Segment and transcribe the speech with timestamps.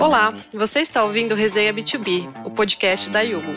[0.00, 3.52] Olá, você está ouvindo Resenha B2B, o podcast da Yugo.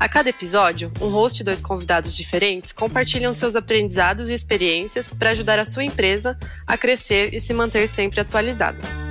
[0.00, 5.30] A cada episódio, um host e dois convidados diferentes compartilham seus aprendizados e experiências para
[5.30, 6.36] ajudar a sua empresa
[6.66, 9.03] a crescer e se manter sempre atualizada.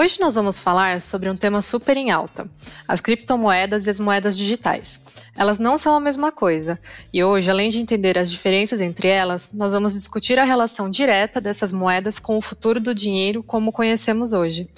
[0.00, 2.48] Hoje nós vamos falar sobre um tema super em alta:
[2.86, 5.02] as criptomoedas e as moedas digitais.
[5.36, 6.78] Elas não são a mesma coisa,
[7.12, 11.40] e hoje, além de entender as diferenças entre elas, nós vamos discutir a relação direta
[11.40, 14.68] dessas moedas com o futuro do dinheiro como conhecemos hoje.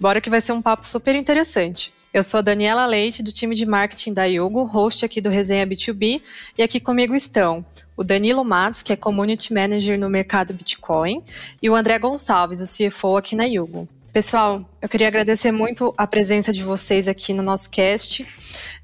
[0.00, 1.92] Bora que vai ser um papo super interessante.
[2.10, 5.66] Eu sou a Daniela Leite, do time de marketing da Yugo, host aqui do Resenha
[5.66, 6.22] B2B,
[6.56, 7.62] e aqui comigo estão
[7.94, 11.22] o Danilo Matos, que é Community Manager no mercado Bitcoin,
[11.62, 13.86] e o André Gonçalves, o CFO aqui na Yugo.
[14.14, 18.24] Pessoal, eu queria agradecer muito a presença de vocês aqui no nosso cast,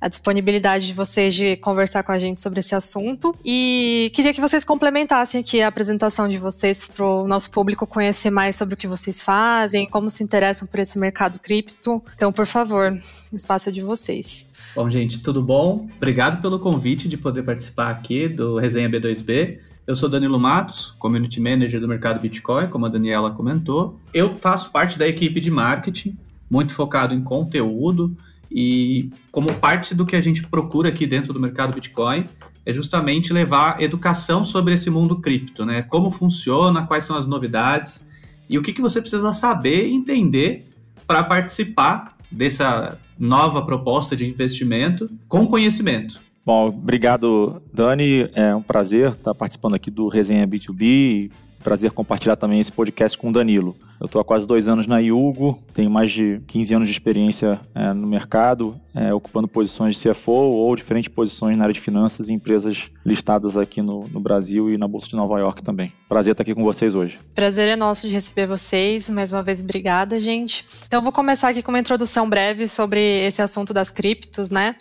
[0.01, 4.41] a disponibilidade de vocês de conversar com a gente sobre esse assunto e queria que
[4.41, 8.77] vocês complementassem aqui a apresentação de vocês para o nosso público conhecer mais sobre o
[8.77, 12.03] que vocês fazem, como se interessam por esse mercado cripto.
[12.17, 14.50] Então, por favor, o espaço é de vocês.
[14.75, 15.89] Bom, gente, tudo bom?
[15.97, 19.59] Obrigado pelo convite de poder participar aqui do Resenha B2B.
[19.85, 23.99] Eu sou Danilo Matos, Community Manager do mercado Bitcoin, como a Daniela comentou.
[24.15, 26.17] Eu faço parte da equipe de marketing,
[26.49, 28.17] muito focado em conteúdo
[28.49, 32.25] e como parte do que a gente procura aqui dentro do mercado Bitcoin
[32.65, 35.83] é justamente levar educação sobre esse mundo cripto, né?
[35.83, 38.09] Como funciona, quais são as novidades
[38.49, 40.69] e o que, que você precisa saber e entender
[41.09, 46.19] para participar dessa nova proposta de investimento com conhecimento.
[46.45, 48.31] Bom, obrigado, Dani.
[48.35, 51.31] É um prazer estar participando aqui do Resenha B2B.
[51.63, 53.77] Prazer compartilhar também esse podcast com o Danilo.
[54.01, 57.61] Eu estou há quase dois anos na Yugo, tenho mais de 15 anos de experiência
[57.75, 62.31] é, no mercado, é, ocupando posições de CFO ou diferentes posições na área de finanças
[62.31, 65.93] em empresas listadas aqui no, no, Brasil e na Bolsa de Nova York também.
[66.09, 67.19] Prazer estar aqui com vocês hoje.
[67.35, 69.11] Prazer é nosso de receber vocês.
[69.11, 70.65] Mais uma vez, obrigada, gente.
[70.87, 74.77] Então, vou começar aqui com uma introdução breve sobre esse assunto das criptos, né?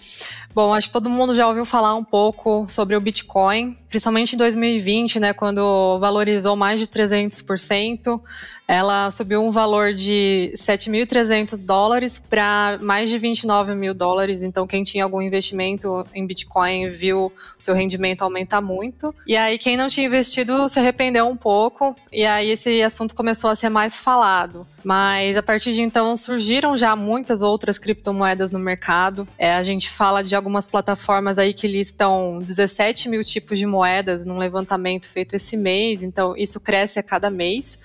[0.53, 4.37] Bom, acho que todo mundo já ouviu falar um pouco sobre o Bitcoin, principalmente em
[4.37, 8.19] 2020, né, quando valorizou mais de 300%.
[8.67, 14.41] Ela subiu um valor de 7.300 dólares para mais de 29 mil dólares.
[14.41, 19.13] Então, quem tinha algum investimento em Bitcoin viu seu rendimento aumentar muito.
[19.25, 21.95] E aí, quem não tinha investido se arrependeu um pouco.
[22.11, 24.65] E aí, esse assunto começou a ser mais falado.
[24.83, 29.27] Mas a partir de então surgiram já muitas outras criptomoedas no mercado.
[29.37, 34.25] É, a gente fala de algumas plataformas aí que listam 17 mil tipos de moedas
[34.25, 36.03] num levantamento feito esse mês.
[36.03, 37.79] Então, isso cresce a cada mês.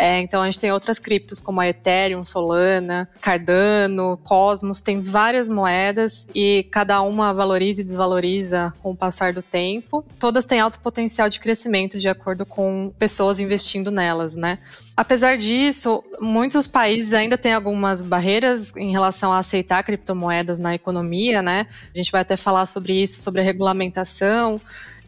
[0.00, 5.46] É, então a gente tem outras criptos como a Ethereum, Solana, Cardano, Cosmos, tem várias
[5.46, 10.02] moedas e cada uma valoriza e desvaloriza com o passar do tempo.
[10.18, 14.58] Todas têm alto potencial de crescimento de acordo com pessoas investindo nelas, né?
[15.00, 21.40] Apesar disso, muitos países ainda têm algumas barreiras em relação a aceitar criptomoedas na economia,
[21.40, 21.66] né?
[21.94, 24.60] A gente vai até falar sobre isso, sobre a regulamentação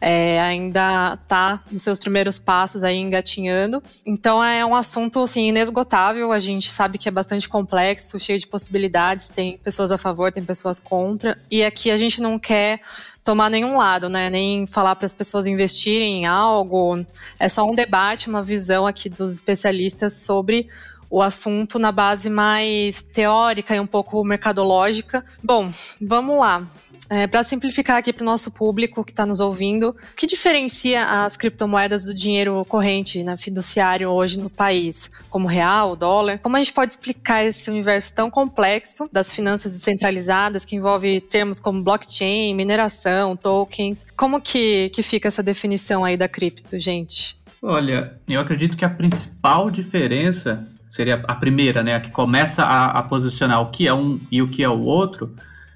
[0.05, 3.81] é, ainda está nos seus primeiros passos aí engatinhando.
[4.05, 6.33] Então é um assunto assim inesgotável.
[6.33, 9.29] A gente sabe que é bastante complexo, cheio de possibilidades.
[9.29, 11.39] Tem pessoas a favor, tem pessoas contra.
[11.49, 12.81] E aqui a gente não quer
[13.23, 14.29] tomar nenhum lado, né?
[14.29, 17.05] Nem falar para as pessoas investirem em algo.
[17.39, 20.67] É só um debate, uma visão aqui dos especialistas sobre
[21.09, 25.23] o assunto na base mais teórica e um pouco mercadológica.
[25.43, 26.63] Bom, vamos lá.
[27.13, 31.05] É, para simplificar aqui para o nosso público que está nos ouvindo, o que diferencia
[31.05, 36.39] as criptomoedas do dinheiro corrente, né, fiduciário hoje no país, como real, dólar?
[36.39, 41.59] Como a gente pode explicar esse universo tão complexo das finanças descentralizadas, que envolve termos
[41.59, 44.07] como blockchain, mineração, tokens?
[44.17, 47.37] Como que, que fica essa definição aí da cripto, gente?
[47.61, 52.97] Olha, eu acredito que a principal diferença seria a primeira, né, a que começa a,
[52.97, 55.35] a posicionar o que é um e o que é o outro,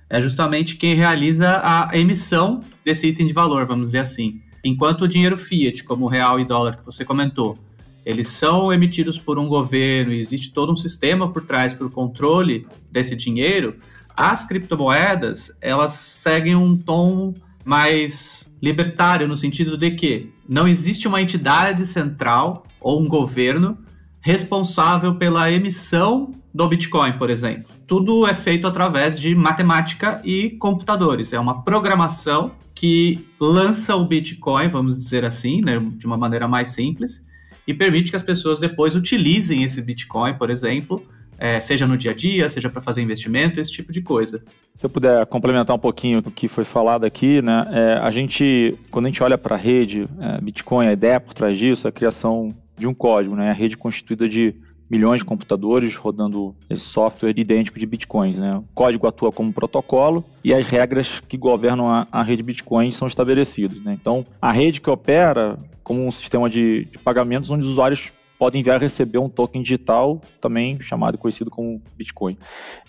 [0.10, 4.42] é justamente quem realiza a emissão desse item de valor, vamos dizer assim.
[4.64, 7.58] Enquanto o dinheiro fiat, como o real e dólar que você comentou,
[8.06, 11.90] eles são emitidos por um governo e existe todo um sistema por trás para o
[11.90, 13.76] controle desse dinheiro,
[14.16, 17.34] as criptomoedas, elas seguem um tom
[17.66, 23.78] mais libertário, no sentido de que não existe uma entidade central ou um governo
[24.22, 27.77] responsável pela emissão do Bitcoin, por exemplo.
[27.88, 31.32] Tudo é feito através de matemática e computadores.
[31.32, 36.70] É uma programação que lança o Bitcoin, vamos dizer assim, né, de uma maneira mais
[36.70, 37.26] simples,
[37.66, 41.02] e permite que as pessoas depois utilizem esse Bitcoin, por exemplo,
[41.40, 44.44] é, seja no dia a dia, seja para fazer investimento, esse tipo de coisa.
[44.76, 47.66] Se eu puder complementar um pouquinho o que foi falado aqui, né?
[47.72, 51.34] É, a gente, quando a gente olha para a rede é, Bitcoin, a ideia por
[51.34, 53.50] trás disso é a criação de um código, né?
[53.50, 54.54] A rede constituída de
[54.90, 58.38] milhões de computadores rodando esse software idêntico de bitcoins.
[58.38, 58.56] Né?
[58.58, 63.08] O código atua como protocolo e as regras que governam a, a rede Bitcoin são
[63.08, 63.82] estabelecidas.
[63.82, 63.98] Né?
[64.00, 68.62] Então, a rede que opera como um sistema de, de pagamentos onde os usuários podem
[68.62, 72.38] enviar e receber um token digital, também chamado e conhecido como Bitcoin.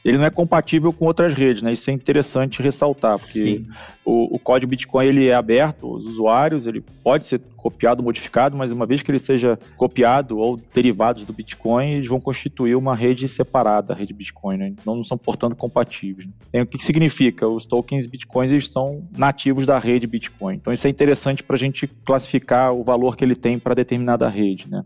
[0.05, 1.73] Ele não é compatível com outras redes, né?
[1.73, 3.65] Isso é interessante ressaltar, porque
[4.05, 8.71] o, o, código Bitcoin ele é aberto aos usuários, ele pode ser copiado, modificado, mas
[8.71, 13.29] uma vez que ele seja copiado ou derivados do Bitcoin, eles vão constituir uma rede
[13.29, 14.69] separada, a rede Bitcoin, né?
[14.69, 16.29] Então não são, portanto, compatíveis.
[16.53, 16.63] Né?
[16.63, 17.49] o que, que significa?
[17.49, 20.57] Os tokens Bitcoins eles são nativos da rede Bitcoin.
[20.57, 24.29] Então isso é interessante para a gente classificar o valor que ele tem para determinada
[24.29, 24.85] rede, né?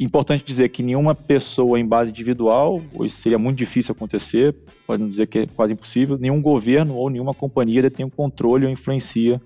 [0.00, 4.56] Importante dizer que nenhuma pessoa em base individual, isso seria muito difícil acontecer,
[4.86, 8.72] pode dizer que é quase impossível, nenhum governo ou nenhuma companhia detém o controle ou
[8.72, 9.38] influencia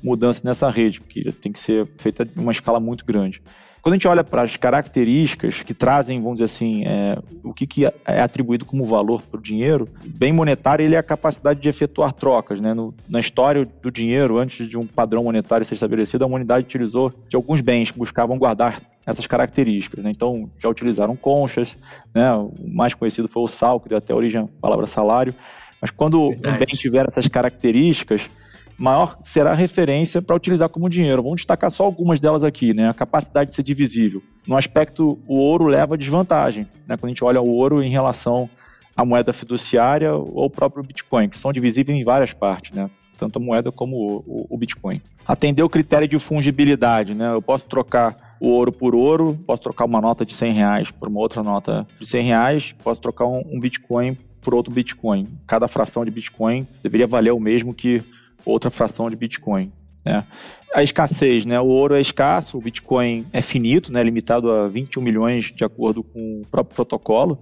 [0.00, 3.42] mudança nessa rede, porque tem que ser feita em uma escala muito grande.
[3.86, 7.68] Quando a gente olha para as características que trazem, vamos dizer assim, é, o que,
[7.68, 11.68] que é atribuído como valor para o dinheiro, bem monetário ele é a capacidade de
[11.68, 12.60] efetuar trocas.
[12.60, 12.74] Né?
[12.74, 17.12] No, na história do dinheiro, antes de um padrão monetário ser estabelecido, a humanidade utilizou
[17.28, 20.02] de alguns bens que buscavam guardar essas características.
[20.02, 20.10] Né?
[20.10, 21.78] Então, já utilizaram conchas,
[22.12, 22.34] né?
[22.34, 25.32] o mais conhecido foi o sal, que deu até origem à palavra salário.
[25.80, 26.56] Mas quando Verdade.
[26.56, 28.28] um bem tiver essas características,
[28.78, 31.22] maior será a referência para utilizar como dinheiro.
[31.22, 32.88] Vamos destacar só algumas delas aqui, né?
[32.88, 34.22] A capacidade de ser divisível.
[34.46, 36.96] No aspecto, o ouro leva desvantagem, né?
[36.96, 38.48] Quando a gente olha o ouro em relação
[38.96, 42.90] à moeda fiduciária ou o próprio Bitcoin, que são divisíveis em várias partes, né?
[43.18, 45.00] Tanto a moeda como o, Bitcoin.
[45.26, 47.32] Atender o critério de fungibilidade, né?
[47.32, 51.08] Eu posso trocar o ouro por ouro, posso trocar uma nota de 100 reais por
[51.08, 55.26] uma outra nota de 100 reais, posso trocar um Bitcoin por outro Bitcoin.
[55.46, 58.04] Cada fração de Bitcoin deveria valer o mesmo que
[58.46, 59.72] outra fração de Bitcoin.
[60.04, 60.24] Né?
[60.72, 61.60] A escassez, né?
[61.60, 64.02] O ouro é escasso, o Bitcoin é finito, né?
[64.02, 67.40] Limitado a 21 milhões de acordo com o próprio protocolo.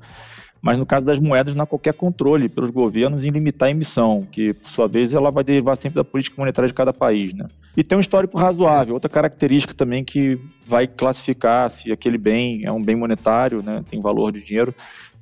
[0.62, 4.26] Mas no caso das moedas, não há qualquer controle pelos governos em limitar a emissão,
[4.32, 7.34] que por sua vez ela vai derivar sempre da política monetária de cada país.
[7.34, 7.46] Né?
[7.76, 12.72] E tem um histórico razoável, outra característica também que vai classificar se aquele bem é
[12.72, 13.84] um bem monetário, né?
[13.86, 14.74] tem valor de dinheiro.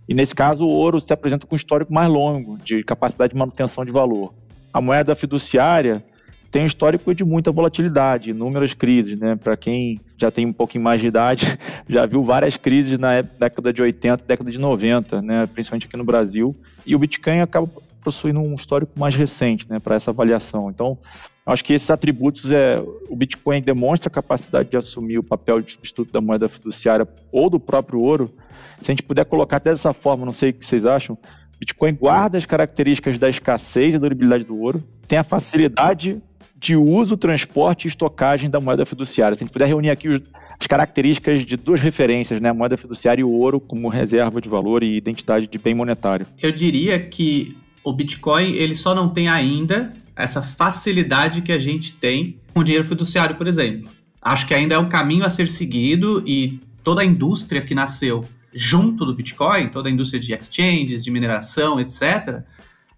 [0.08, 3.38] E nesse caso, o ouro se apresenta com um histórico mais longo de capacidade de
[3.38, 4.32] manutenção de valor
[4.73, 6.05] a moeda fiduciária
[6.53, 9.37] tem um histórico de muita volatilidade, inúmeras crises, né?
[9.37, 11.59] Para quem já tem um pouquinho mais de idade,
[11.89, 15.47] já viu várias crises na década de 80, década de 90, né?
[15.47, 16.55] Principalmente aqui no Brasil.
[16.85, 17.67] E o Bitcoin acaba
[18.03, 19.79] possuindo um histórico mais recente, né?
[19.79, 20.69] Para essa avaliação.
[20.69, 20.99] Então,
[21.47, 22.79] acho que esses atributos é
[23.09, 27.49] o Bitcoin demonstra a capacidade de assumir o papel de substituto da moeda fiduciária ou
[27.49, 28.31] do próprio ouro.
[28.79, 31.17] Se a gente puder colocar dessa forma, não sei o que vocês acham,
[31.62, 36.20] Bitcoin guarda as características da escassez e durabilidade do ouro, tem a facilidade
[36.59, 39.37] de uso, transporte e estocagem da moeda fiduciária.
[39.37, 40.20] Se a gente puder reunir aqui
[40.59, 42.49] as características de duas referências, né?
[42.49, 46.26] a moeda fiduciária e o ouro como reserva de valor e identidade de bem monetário.
[46.43, 51.93] Eu diria que o Bitcoin ele só não tem ainda essa facilidade que a gente
[51.93, 53.88] tem com dinheiro fiduciário, por exemplo.
[54.20, 58.25] Acho que ainda é um caminho a ser seguido e toda a indústria que nasceu
[58.53, 62.43] junto do Bitcoin, toda a indústria de exchanges, de mineração, etc.,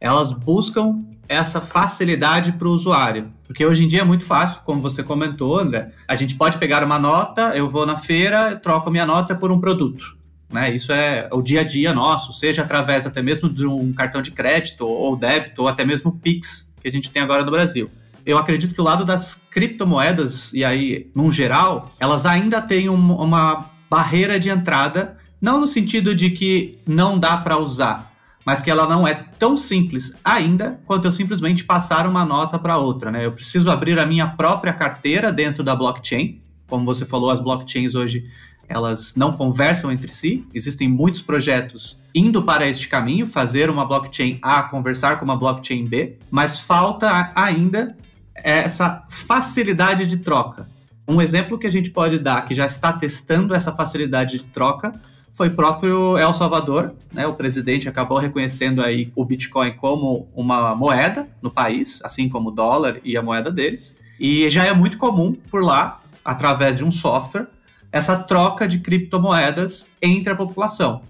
[0.01, 3.33] elas buscam essa facilidade para o usuário.
[3.47, 5.91] Porque hoje em dia é muito fácil, como você comentou, André.
[6.07, 9.61] A gente pode pegar uma nota, eu vou na feira, troco minha nota por um
[9.61, 10.17] produto.
[10.53, 10.75] Né?
[10.75, 14.31] Isso é o dia a dia nosso, seja através até mesmo de um cartão de
[14.31, 17.91] crédito ou débito, ou até mesmo Pix, que a gente tem agora no Brasil.
[18.25, 23.17] Eu acredito que o lado das criptomoedas, e aí, num geral, elas ainda têm um,
[23.17, 28.11] uma barreira de entrada não no sentido de que não dá para usar,
[28.47, 32.79] mas que ela não é tão simples ainda quanto eu simplesmente passar uma nota para
[32.79, 33.11] outra.
[33.11, 33.27] Né?
[33.27, 36.41] Eu preciso abrir a minha própria carteira dentro da blockchain.
[36.67, 38.25] Como você falou, as blockchains hoje
[38.67, 40.47] elas não conversam entre si.
[40.55, 45.85] Existem muitos projetos indo para este caminho, fazer uma blockchain A conversar com uma blockchain
[45.85, 47.95] B, mas falta ainda
[48.35, 50.67] essa facilidade de troca.
[51.07, 54.99] Um exemplo que a gente pode dar que já está testando essa facilidade de troca
[55.35, 57.27] foi próprio El Salvador, né?
[57.27, 62.53] O presidente acabou reconhecendo aí o Bitcoin como uma moeda no país, assim como o
[62.53, 63.97] dólar e a moeda deles.
[64.19, 67.49] E já é muito comum por lá, através de um software,
[67.91, 71.03] essa troca de criptomoedas entre a população.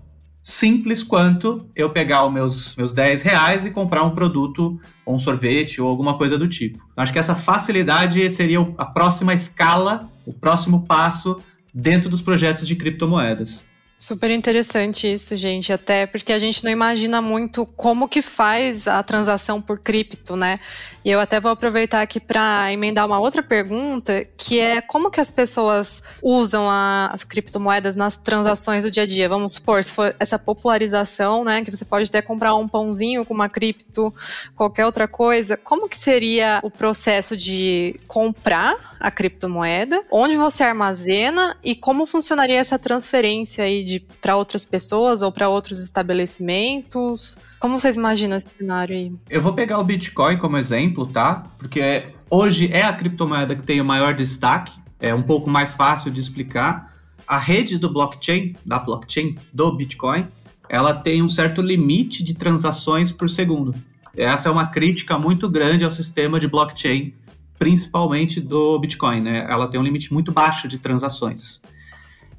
[0.43, 5.19] Simples quanto eu pegar os meus, meus 10 reais e comprar um produto, ou um
[5.19, 6.87] sorvete, ou alguma coisa do tipo.
[6.97, 11.39] Acho que essa facilidade seria a próxima escala, o próximo passo
[11.73, 13.67] dentro dos projetos de criptomoedas.
[13.97, 19.01] Super interessante isso, gente, até porque a gente não imagina muito como que faz a
[19.05, 20.59] transação por cripto, né?
[21.05, 25.21] E eu até vou aproveitar aqui para emendar uma outra pergunta, que é como que
[25.21, 29.29] as pessoas usam a, as criptomoedas nas transações do dia a dia?
[29.29, 33.33] Vamos supor, se for essa popularização, né, que você pode até comprar um pãozinho com
[33.33, 34.13] uma cripto,
[34.57, 41.55] qualquer outra coisa, como que seria o processo de comprar a criptomoeda, onde você armazena
[41.63, 47.37] e como funcionaria essa transferência aí para outras pessoas ou para outros estabelecimentos?
[47.61, 49.13] Como vocês imaginam esse cenário aí?
[49.29, 51.45] Eu vou pegar o Bitcoin como exemplo, tá?
[51.59, 56.11] Porque hoje é a criptomoeda que tem o maior destaque, é um pouco mais fácil
[56.11, 56.91] de explicar.
[57.29, 60.27] A rede do blockchain, da blockchain do Bitcoin,
[60.67, 63.75] ela tem um certo limite de transações por segundo.
[64.17, 67.13] Essa é uma crítica muito grande ao sistema de blockchain
[67.59, 69.47] principalmente do Bitcoin, né?
[69.49, 71.61] Ela tem um limite muito baixo de transações.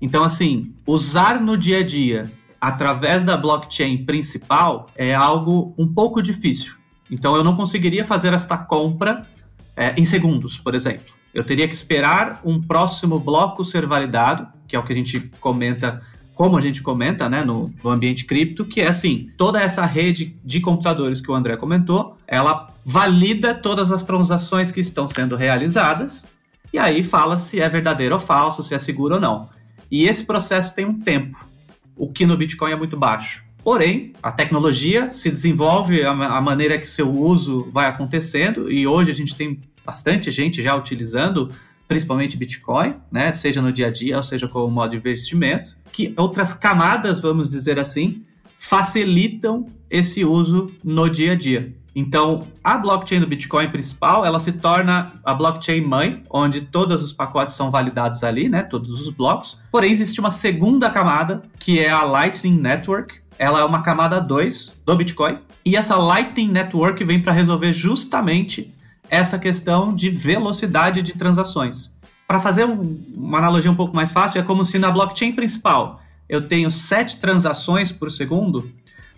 [0.02, 6.22] Então, assim, usar no dia a dia através da blockchain principal é algo um pouco
[6.22, 6.76] difícil.
[7.10, 9.28] Então, eu não conseguiria fazer esta compra
[9.76, 11.14] é, em segundos, por exemplo.
[11.34, 15.20] Eu teria que esperar um próximo bloco ser validado, que é o que a gente
[15.40, 16.02] comenta
[16.36, 20.36] como a gente comenta né, no, no, ambiente cripto, que é assim: toda essa rede
[20.44, 26.28] de computadores que o André comentou, ela valida todas as transações que estão sendo realizadas,
[26.72, 29.50] e aí fala se é verdadeiro ou falso, se é seguro ou não.
[29.90, 31.48] E esse processo tem um tempo,
[31.96, 33.44] o que no Bitcoin é muito baixo.
[33.64, 39.10] Porém, a tecnologia se desenvolve, a, a maneira que seu uso vai acontecendo, e hoje
[39.10, 41.50] a gente tem bastante gente já utilizando
[41.88, 46.14] principalmente Bitcoin, né, seja no dia a dia, ou seja como modo de investimento, que
[46.18, 48.24] outras camadas, vamos dizer assim,
[48.58, 51.74] facilitam esse uso no dia a dia.
[51.96, 57.14] Então, a blockchain do Bitcoin principal, ela se torna a blockchain mãe, onde todos os
[57.14, 59.58] pacotes são validados ali, né, todos os blocos.
[59.72, 63.20] Porém, existe uma segunda camada, que é a Lightning Network.
[63.40, 65.40] Ela é uma camada 2 do Bitcoin.
[65.66, 68.74] E essa Lightning Network vem para resolver justamente
[69.10, 71.94] essa questão de velocidade de transações.
[72.28, 76.02] Para fazer um, uma analogia um pouco mais fácil, é como se na blockchain principal
[76.28, 78.72] eu tenho sete transações por segundo,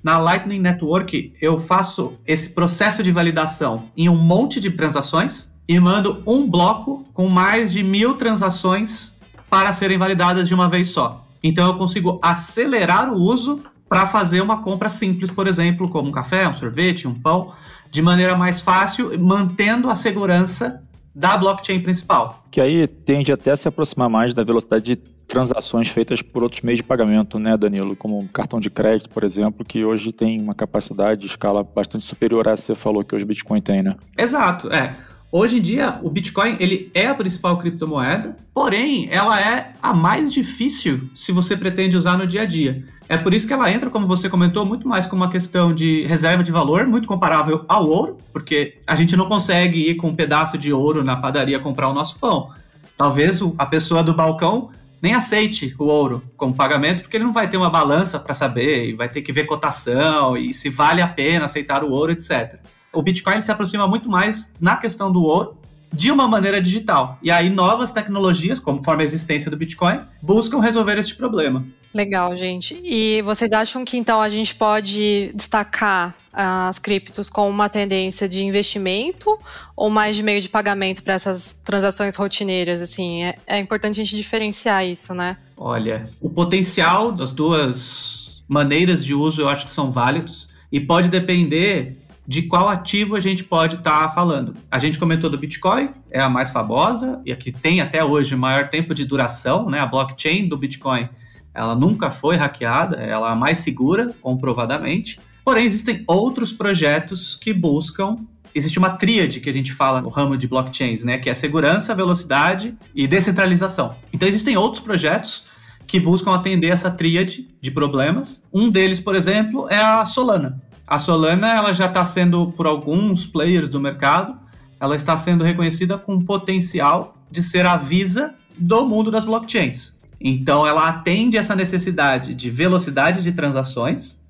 [0.03, 5.79] na Lightning Network eu faço esse processo de validação em um monte de transações e
[5.79, 9.15] mando um bloco com mais de mil transações
[9.50, 11.25] para serem validadas de uma vez só.
[11.44, 16.12] Então eu consigo acelerar o uso para fazer uma compra simples, por exemplo, como um
[16.12, 17.53] café, um sorvete, um pão,
[17.91, 20.82] de maneira mais fácil, mantendo a segurança
[21.13, 22.46] da blockchain principal.
[22.51, 24.96] Que aí tende até a se aproximar mais da velocidade de
[25.27, 27.96] transações feitas por outros meios de pagamento, né, Danilo?
[27.96, 32.06] Como um cartão de crédito, por exemplo, que hoje tem uma capacidade de escala bastante
[32.06, 33.96] superior à que você falou que hoje o Bitcoin tem, né?
[34.17, 34.96] Exato, é.
[35.29, 40.32] Hoje em dia, o Bitcoin ele é a principal criptomoeda, porém, ela é a mais
[40.32, 42.86] difícil se você pretende usar no dia a dia.
[43.09, 46.05] É por isso que ela entra, como você comentou, muito mais como uma questão de
[46.05, 50.15] reserva de valor, muito comparável ao ouro, porque a gente não consegue ir com um
[50.15, 52.49] pedaço de ouro na padaria comprar o nosso pão.
[52.97, 54.69] Talvez a pessoa do balcão
[55.01, 58.89] nem aceite o ouro como pagamento, porque ele não vai ter uma balança para saber,
[58.89, 62.59] e vai ter que ver cotação e se vale a pena aceitar o ouro, etc
[62.97, 65.55] o Bitcoin se aproxima muito mais na questão do ouro
[65.93, 67.17] de uma maneira digital.
[67.21, 71.63] E aí novas tecnologias, conforme a existência do Bitcoin, buscam resolver este problema.
[71.94, 72.79] Legal, gente.
[72.84, 78.44] E vocês acham que então a gente pode destacar as criptos como uma tendência de
[78.44, 79.39] investimento
[79.75, 82.82] ou mais de meio de pagamento para essas transações rotineiras?
[82.82, 85.38] Assim, é, é importante a gente diferenciar isso, né?
[85.56, 91.10] Olha, o potencial das duas maneiras de uso eu acho que são válidos e pode
[91.10, 94.53] depender de qual ativo a gente pode estar tá falando.
[94.70, 98.36] A gente comentou do Bitcoin, é a mais famosa e a que tem até hoje
[98.36, 99.79] maior tempo de duração, né?
[99.79, 101.08] A blockchain do Bitcoin,
[101.57, 105.19] ela nunca foi hackeada, ela é a mais segura, comprovadamente.
[105.43, 108.15] Porém, existem outros projetos que buscam
[108.55, 111.93] existe uma tríade que a gente fala no ramo de blockchains, né, que é segurança,
[111.93, 113.95] velocidade e descentralização.
[114.11, 115.45] Então existem outros projetos
[115.85, 118.43] que buscam atender essa tríade de problemas.
[118.51, 120.61] Um deles, por exemplo, é a Solana.
[120.87, 124.37] A Solana ela já está sendo, por alguns players do mercado,
[124.79, 129.97] ela está sendo reconhecida com potencial de ser a Visa do mundo das blockchains.
[130.19, 134.21] Então, ela atende essa necessidade de velocidade de transações,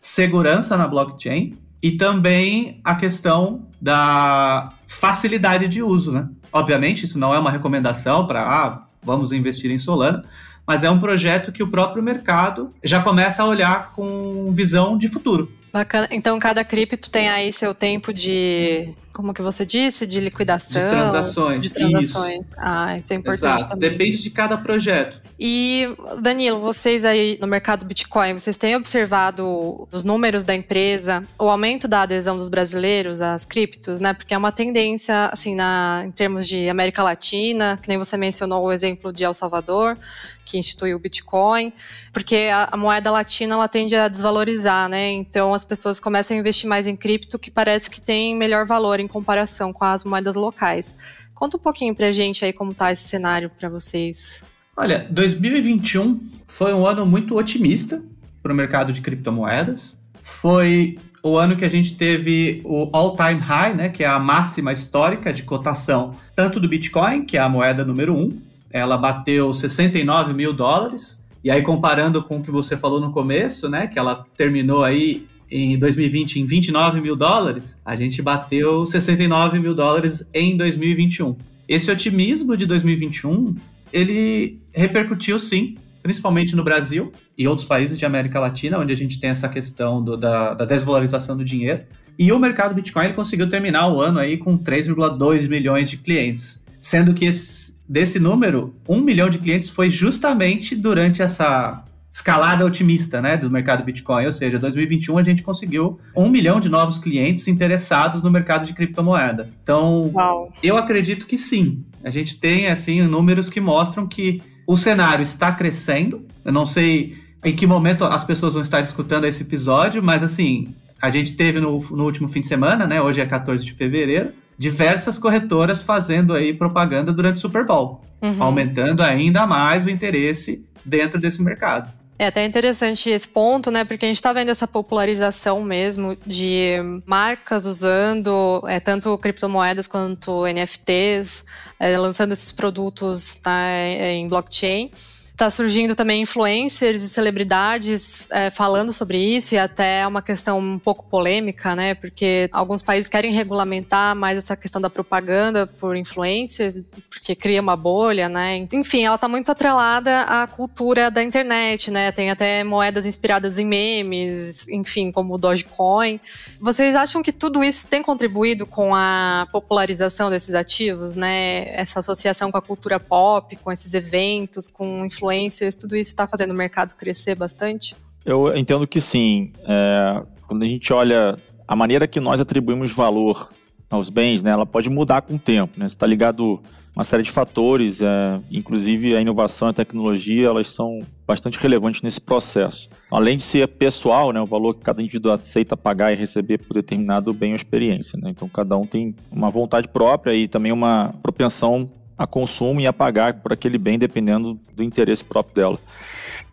[0.00, 6.28] segurança na blockchain e também a questão da facilidade de uso, né?
[6.52, 10.22] Obviamente, isso não é uma recomendação para ah, vamos investir em Solana,
[10.66, 15.08] mas é um projeto que o próprio mercado já começa a olhar com visão de
[15.08, 15.52] futuro.
[15.72, 16.08] Bacana.
[16.10, 20.82] Então, cada cripto tem aí seu tempo de como que você disse, de liquidação.
[20.82, 21.62] De transações.
[21.62, 22.48] De transações.
[22.48, 22.56] Isso.
[22.58, 23.74] Ah, isso é importante Exato.
[23.74, 23.90] também.
[23.90, 25.20] Depende de cada projeto.
[25.38, 25.86] E,
[26.20, 31.86] Danilo, vocês aí no mercado Bitcoin, vocês têm observado os números da empresa, o aumento
[31.86, 34.12] da adesão dos brasileiros às criptos, né?
[34.12, 38.64] Porque é uma tendência, assim, na, em termos de América Latina, que nem você mencionou
[38.64, 39.96] o exemplo de El Salvador,
[40.44, 41.72] que instituiu o Bitcoin,
[42.12, 45.10] porque a, a, moeda latina ela tende a desvalorizar, né?
[45.10, 49.00] Então as pessoas começam a investir mais em cripto, que parece que tem melhor valor
[49.04, 50.96] em comparação com as moedas locais.
[51.34, 54.42] Conta um pouquinho pra gente aí como tá esse cenário para vocês.
[54.76, 58.02] Olha, 2021 foi um ano muito otimista
[58.42, 60.00] para o mercado de criptomoedas.
[60.22, 64.72] Foi o ano que a gente teve o all-time high, né, que é a máxima
[64.72, 68.38] histórica de cotação, tanto do Bitcoin, que é a moeda número um,
[68.70, 71.24] ela bateu 69 mil dólares.
[71.42, 75.26] E aí, comparando com o que você falou no começo, né, que ela terminou aí
[75.50, 81.36] em 2020 em 29 mil dólares, a gente bateu 69 mil dólares em 2021.
[81.68, 83.54] Esse otimismo de 2021,
[83.92, 89.18] ele repercutiu sim, principalmente no Brasil e outros países de América Latina, onde a gente
[89.18, 91.82] tem essa questão do, da, da desvalorização do dinheiro.
[92.18, 96.62] E o mercado Bitcoin ele conseguiu terminar o ano aí com 3,2 milhões de clientes,
[96.80, 101.84] sendo que esses desse número, um milhão de clientes foi justamente durante essa
[102.14, 104.24] escalada otimista né, do mercado Bitcoin.
[104.26, 108.72] Ou seja, 2021 a gente conseguiu um milhão de novos clientes interessados no mercado de
[108.72, 109.50] criptomoeda.
[109.60, 110.52] Então, Uau.
[110.62, 111.84] eu acredito que sim.
[112.04, 116.24] A gente tem assim números que mostram que o cenário está crescendo.
[116.44, 120.72] Eu não sei em que momento as pessoas vão estar escutando esse episódio, mas assim,
[121.02, 123.02] a gente teve no, no último fim de semana, né?
[123.02, 128.40] Hoje é 14 de fevereiro diversas corretoras fazendo aí propaganda durante o Super Bowl, uhum.
[128.40, 132.03] aumentando ainda mais o interesse dentro desse mercado.
[132.16, 133.84] É até interessante esse ponto, né?
[133.84, 140.46] Porque a gente está vendo essa popularização mesmo de marcas usando é, tanto criptomoedas quanto
[140.46, 141.44] NFTs,
[141.80, 144.92] é, lançando esses produtos né, em blockchain.
[145.36, 150.60] Tá surgindo também influencers e celebridades é, falando sobre isso e até é uma questão
[150.60, 151.92] um pouco polêmica, né?
[151.92, 157.74] Porque alguns países querem regulamentar mais essa questão da propaganda por influencers, porque cria uma
[157.74, 158.64] bolha, né?
[158.72, 162.12] Enfim, ela tá muito atrelada à cultura da internet, né?
[162.12, 166.20] Tem até moedas inspiradas em memes, enfim, como o Dogecoin.
[166.60, 171.74] Vocês acham que tudo isso tem contribuído com a popularização desses ativos, né?
[171.74, 176.26] Essa associação com a cultura pop, com esses eventos, com influência influencers, tudo isso está
[176.26, 177.96] fazendo o mercado crescer bastante?
[178.24, 179.52] Eu entendo que sim.
[179.66, 183.50] É, quando a gente olha a maneira que nós atribuímos valor
[183.90, 185.78] aos bens, né, ela pode mudar com o tempo.
[185.78, 185.86] Né?
[185.86, 186.60] Está ligado
[186.96, 191.58] a uma série de fatores, é, inclusive a inovação e a tecnologia, elas são bastante
[191.58, 192.88] relevantes nesse processo.
[193.10, 196.74] Além de ser pessoal, né, o valor que cada indivíduo aceita pagar e receber por
[196.74, 198.18] determinado bem ou experiência.
[198.20, 198.30] Né?
[198.30, 202.92] Então, cada um tem uma vontade própria e também uma propensão a consumo e a
[202.92, 205.78] pagar por aquele bem, dependendo do interesse próprio dela.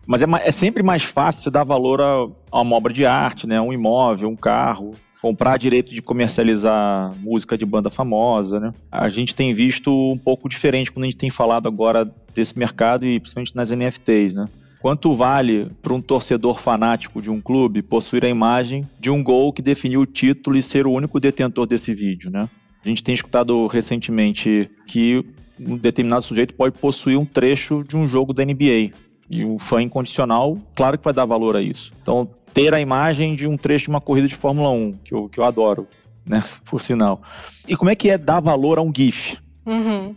[0.06, 3.46] Mas é, é sempre mais fácil você dar valor a, a, uma obra de arte,
[3.46, 3.60] né?
[3.60, 8.58] um imóvel, um carro, comprar direito de comercializar música de banda famosa.
[8.58, 8.72] Né?
[8.90, 13.06] A gente tem visto um pouco diferente quando a gente tem falado agora desse mercado
[13.06, 14.34] e principalmente nas NFTs.
[14.34, 14.46] Né?
[14.80, 19.52] Quanto vale para um torcedor fanático de um clube possuir a imagem de um gol
[19.52, 22.48] que definiu o título e ser o único detentor desse vídeo, né?
[22.84, 25.24] A gente tem escutado recentemente que
[25.66, 28.92] um determinado sujeito pode possuir um trecho de um jogo da NBA.
[29.30, 31.92] E o fã incondicional, claro que vai dar valor a isso.
[32.02, 35.28] Então, ter a imagem de um trecho de uma corrida de Fórmula 1, que eu,
[35.28, 35.86] que eu adoro,
[36.24, 36.42] né?
[36.66, 37.22] Por sinal.
[37.66, 39.38] E como é que é dar valor a um GIF?
[39.64, 40.14] Uhum.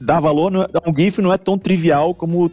[0.00, 2.50] Dar valor a um GIF não é tão trivial como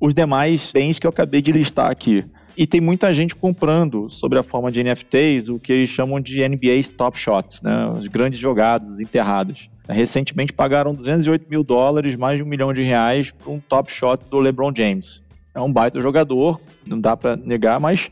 [0.00, 2.24] os demais bens que eu acabei de listar aqui.
[2.56, 6.46] E tem muita gente comprando sobre a forma de NFTs o que eles chamam de
[6.48, 7.92] NBA Top Shots, né?
[7.98, 9.68] As grandes jogadas enterradas.
[9.88, 14.22] Recentemente pagaram 208 mil dólares, mais de um milhão de reais, por um top shot
[14.30, 15.22] do LeBron James.
[15.54, 18.10] É um baita jogador, não dá para negar, mas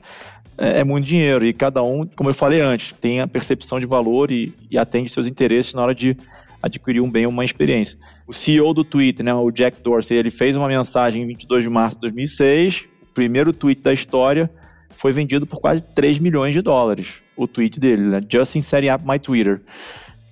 [0.58, 1.46] é, é, muito dinheiro.
[1.46, 5.10] E cada um, como eu falei antes, tem a percepção de valor e, e atende
[5.10, 6.16] seus interesses na hora de
[6.62, 7.98] adquirir um bem ou uma experiência.
[8.26, 11.70] O CEO do Twitter, né, o Jack Dorsey, ele fez uma mensagem em 22 de
[11.70, 14.50] março de 2006, o primeiro tweet da história,
[14.90, 18.20] foi vendido por quase 3 milhões de dólares, o tweet dele, né?
[18.28, 19.60] Justin setting up my Twitter.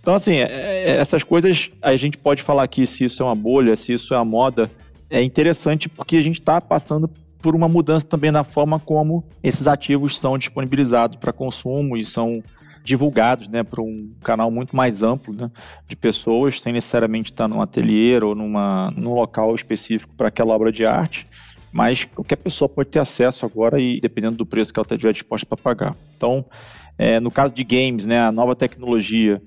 [0.00, 3.34] Então, assim, é, é, essas coisas a gente pode falar aqui se isso é uma
[3.34, 4.70] bolha, se isso é uma moda.
[5.08, 7.10] É interessante porque a gente está passando
[7.42, 12.42] por uma mudança também na forma como esses ativos são disponibilizados para consumo e são
[12.82, 15.50] divulgados né, para um canal muito mais amplo né,
[15.86, 20.72] de pessoas, sem necessariamente estar num ateliê ou numa, num local específico para aquela obra
[20.72, 21.26] de arte.
[21.72, 25.46] Mas qualquer pessoa pode ter acesso agora e dependendo do preço que ela estiver disposta
[25.46, 25.96] para pagar.
[26.16, 26.44] Então,
[26.98, 29.40] é, no caso de games, né, a nova tecnologia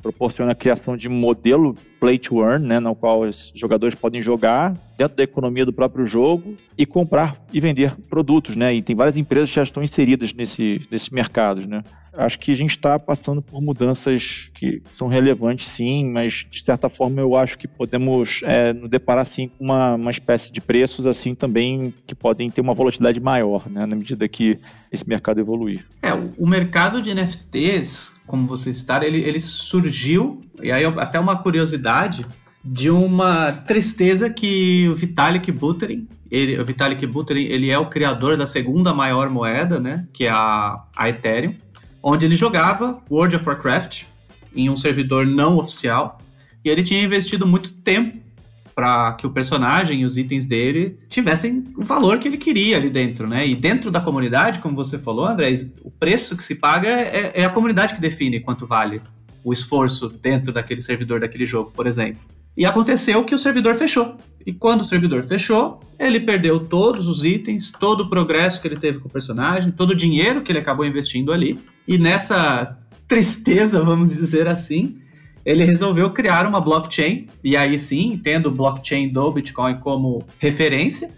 [0.00, 4.20] proporciona a criação de um modelo play to earn, né, no qual os jogadores podem
[4.20, 8.74] jogar dentro da economia do próprio jogo e comprar e vender produtos, né?
[8.74, 11.82] E tem várias empresas que já estão inseridas nesse, nesses mercados, né?
[12.16, 16.88] Acho que a gente está passando por mudanças que são relevantes, sim, mas de certa
[16.88, 21.06] forma eu acho que podemos é, nos deparar sim com uma, uma espécie de preços
[21.06, 24.58] assim também que podem ter uma volatilidade maior, né, na medida que
[24.90, 25.86] esse mercado evoluir.
[26.02, 31.36] É, o mercado de NFTs, como vocês citaram, ele, ele surgiu, e aí até uma
[31.36, 32.26] curiosidade,
[32.62, 38.36] de uma tristeza que o Vitalik Buterin, ele, o Vitalik Buterin, ele é o criador
[38.36, 41.54] da segunda maior moeda, né, que é a, a Ethereum,
[42.02, 44.04] onde ele jogava World of Warcraft
[44.54, 46.18] em um servidor não oficial,
[46.64, 48.18] e ele tinha investido muito tempo
[48.74, 52.88] para que o personagem e os itens dele tivessem o valor que ele queria ali
[52.88, 53.46] dentro, né?
[53.46, 57.44] E dentro da comunidade, como você falou, André, o preço que se paga é, é
[57.44, 59.02] a comunidade que define quanto vale
[59.44, 62.22] o esforço dentro daquele servidor daquele jogo, por exemplo.
[62.56, 64.16] E aconteceu que o servidor fechou.
[64.44, 68.76] E quando o servidor fechou, ele perdeu todos os itens, todo o progresso que ele
[68.76, 71.58] teve com o personagem, todo o dinheiro que ele acabou investindo ali.
[71.86, 74.98] E nessa tristeza, vamos dizer assim,
[75.44, 77.26] ele resolveu criar uma blockchain.
[77.44, 81.10] E aí sim, tendo o blockchain do Bitcoin como referência,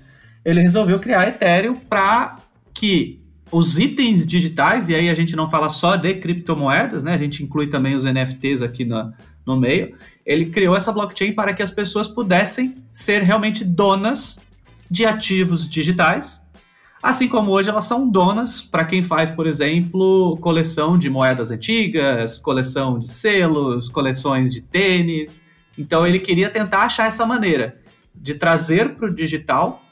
[0.45, 2.39] ele resolveu criar Ethereum para
[2.75, 3.21] que
[3.53, 7.13] os itens digitais, e aí a gente não fala só de criptomoedas, né?
[7.13, 9.13] A gente inclui também os NFTs aqui no,
[9.47, 9.95] no meio.
[10.25, 14.39] Ele criou essa blockchain para que as pessoas pudessem ser realmente donas
[14.91, 16.43] de ativos digitais,
[17.03, 22.39] assim como hoje elas são donas para quem faz, por exemplo, coleção de moedas antigas,
[22.39, 25.45] coleção de selos, coleções de tênis.
[25.77, 27.81] Então ele queria tentar achar essa maneira
[28.15, 29.83] de trazer para o digital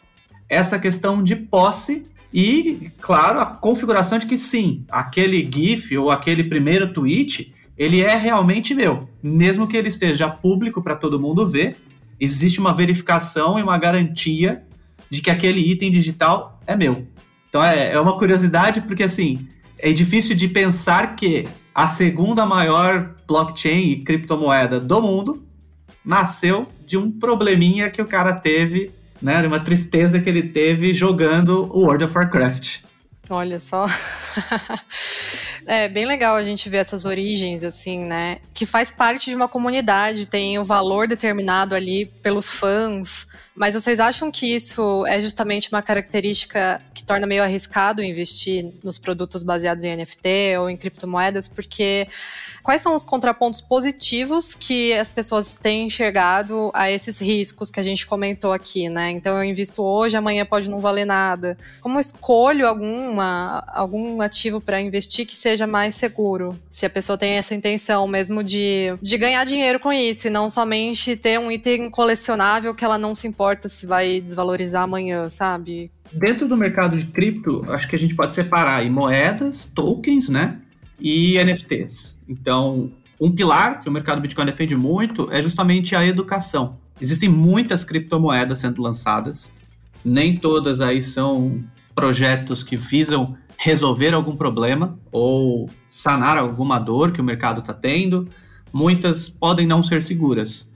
[0.48, 6.44] essa questão de posse e, claro, a configuração de que sim, aquele GIF ou aquele
[6.44, 9.08] primeiro tweet, ele é realmente meu.
[9.22, 11.78] Mesmo que ele esteja público para todo mundo ver,
[12.20, 14.62] existe uma verificação e uma garantia
[15.08, 17.06] de que aquele item digital é meu.
[17.48, 23.14] Então é, é uma curiosidade, porque assim, é difícil de pensar que a segunda maior
[23.26, 25.42] blockchain e criptomoeda do mundo
[26.04, 28.90] nasceu de um probleminha que o cara teve
[29.22, 29.46] né?
[29.46, 32.78] Uma tristeza que ele teve jogando o World of Warcraft.
[33.32, 33.86] Olha só.
[35.64, 38.38] é bem legal a gente ver essas origens, assim, né?
[38.52, 43.28] Que faz parte de uma comunidade, tem um valor determinado ali pelos fãs.
[43.54, 48.98] Mas vocês acham que isso é justamente uma característica que torna meio arriscado investir nos
[48.98, 51.46] produtos baseados em NFT ou em criptomoedas?
[51.46, 52.08] Porque
[52.62, 57.82] Quais são os contrapontos positivos que as pessoas têm enxergado a esses riscos que a
[57.82, 59.10] gente comentou aqui, né?
[59.10, 61.56] Então eu invisto hoje, amanhã pode não valer nada.
[61.80, 62.66] Como escolho
[63.20, 66.58] alguma, algum ativo para investir que seja mais seguro?
[66.70, 70.48] Se a pessoa tem essa intenção mesmo de, de ganhar dinheiro com isso e não
[70.48, 75.90] somente ter um item colecionável que ela não se importa se vai desvalorizar amanhã, sabe?
[76.12, 80.58] Dentro do mercado de cripto, acho que a gente pode separar aí moedas, tokens, né?
[80.98, 82.20] E NFTs.
[82.28, 86.78] Então, um pilar que o mercado Bitcoin defende muito é justamente a educação.
[87.00, 89.52] Existem muitas criptomoedas sendo lançadas,
[90.04, 91.62] nem todas aí são
[91.94, 98.28] projetos que visam resolver algum problema ou sanar alguma dor que o mercado está tendo.
[98.72, 100.70] Muitas podem não ser seguras.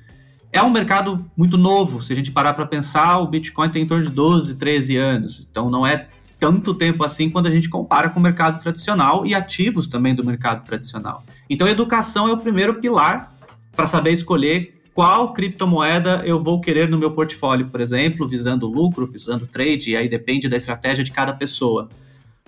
[0.52, 3.86] É um mercado muito novo, se a gente parar para pensar, o Bitcoin tem em
[3.86, 6.06] torno de 12, 13 anos, então não é
[6.38, 10.24] tanto tempo assim quando a gente compara com o mercado tradicional e ativos também do
[10.24, 11.24] mercado tradicional.
[11.48, 13.32] Então, educação é o primeiro pilar
[13.74, 19.06] para saber escolher qual criptomoeda eu vou querer no meu portfólio, por exemplo, visando lucro,
[19.06, 21.88] visando trade, e aí depende da estratégia de cada pessoa.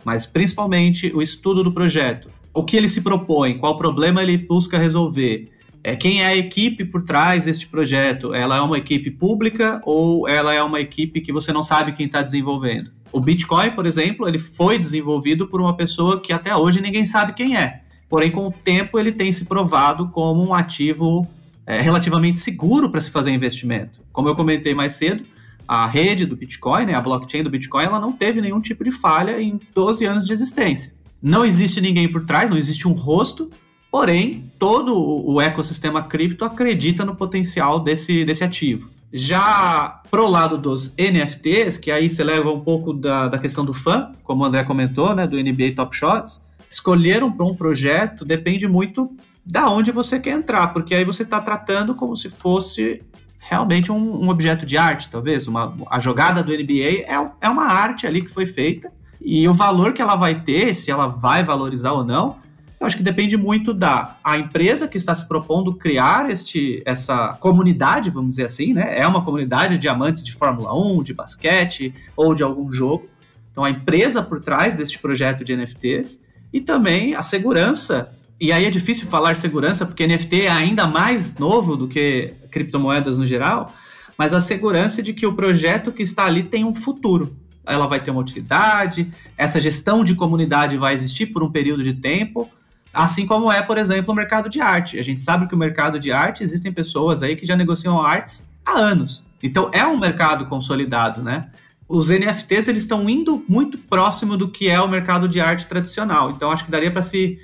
[0.04, 2.30] Mas principalmente o estudo do projeto.
[2.54, 5.50] O que ele se propõe, qual problema ele busca resolver,
[5.82, 8.32] é quem é a equipe por trás deste projeto.
[8.32, 12.06] Ela é uma equipe pública ou ela é uma equipe que você não sabe quem
[12.06, 12.92] está desenvolvendo?
[13.12, 17.34] O Bitcoin, por exemplo, ele foi desenvolvido por uma pessoa que até hoje ninguém sabe
[17.34, 17.82] quem é.
[18.08, 21.26] Porém, com o tempo, ele tem se provado como um ativo
[21.66, 24.00] é, relativamente seguro para se fazer investimento.
[24.12, 25.24] Como eu comentei mais cedo,
[25.66, 28.92] a rede do Bitcoin, né, a blockchain do Bitcoin, ela não teve nenhum tipo de
[28.92, 30.94] falha em 12 anos de existência.
[31.20, 33.50] Não existe ninguém por trás, não existe um rosto,
[33.90, 38.88] porém, todo o ecossistema cripto acredita no potencial desse, desse ativo.
[39.12, 43.72] Já pro lado dos NFTs, que aí você leva um pouco da, da questão do
[43.72, 48.68] fã, como o André comentou, né, do NBA Top Shots, escolher um, um projeto depende
[48.68, 53.00] muito da onde você quer entrar, porque aí você está tratando como se fosse
[53.38, 55.46] realmente um, um, objeto de arte, talvez.
[55.46, 59.54] Uma, a jogada do NBA é, é uma arte ali que foi feita, e o
[59.54, 62.36] valor que ela vai ter, se ela vai valorizar ou não,
[62.78, 67.34] Eu acho que depende muito da a empresa que está se propondo criar este, essa
[67.40, 68.98] comunidade, vamos dizer assim, né?
[68.98, 73.08] É uma comunidade de amantes de Fórmula 1, de basquete ou de algum jogo.
[73.50, 76.20] Então, a empresa por trás deste projeto de NFTs
[76.52, 78.12] e também a segurança.
[78.40, 83.16] E aí é difícil falar segurança porque NFT é ainda mais novo do que criptomoedas
[83.16, 83.72] no geral,
[84.18, 87.34] mas a segurança de que o projeto que está ali tem um futuro
[87.66, 91.92] ela vai ter uma utilidade, essa gestão de comunidade vai existir por um período de
[91.92, 92.48] tempo,
[92.94, 94.98] assim como é, por exemplo, o mercado de arte.
[94.98, 98.52] A gente sabe que o mercado de arte existem pessoas aí que já negociam artes
[98.64, 99.26] há anos.
[99.42, 101.50] Então é um mercado consolidado, né?
[101.88, 106.30] Os NFTs eles estão indo muito próximo do que é o mercado de arte tradicional.
[106.30, 107.38] Então acho que daria para se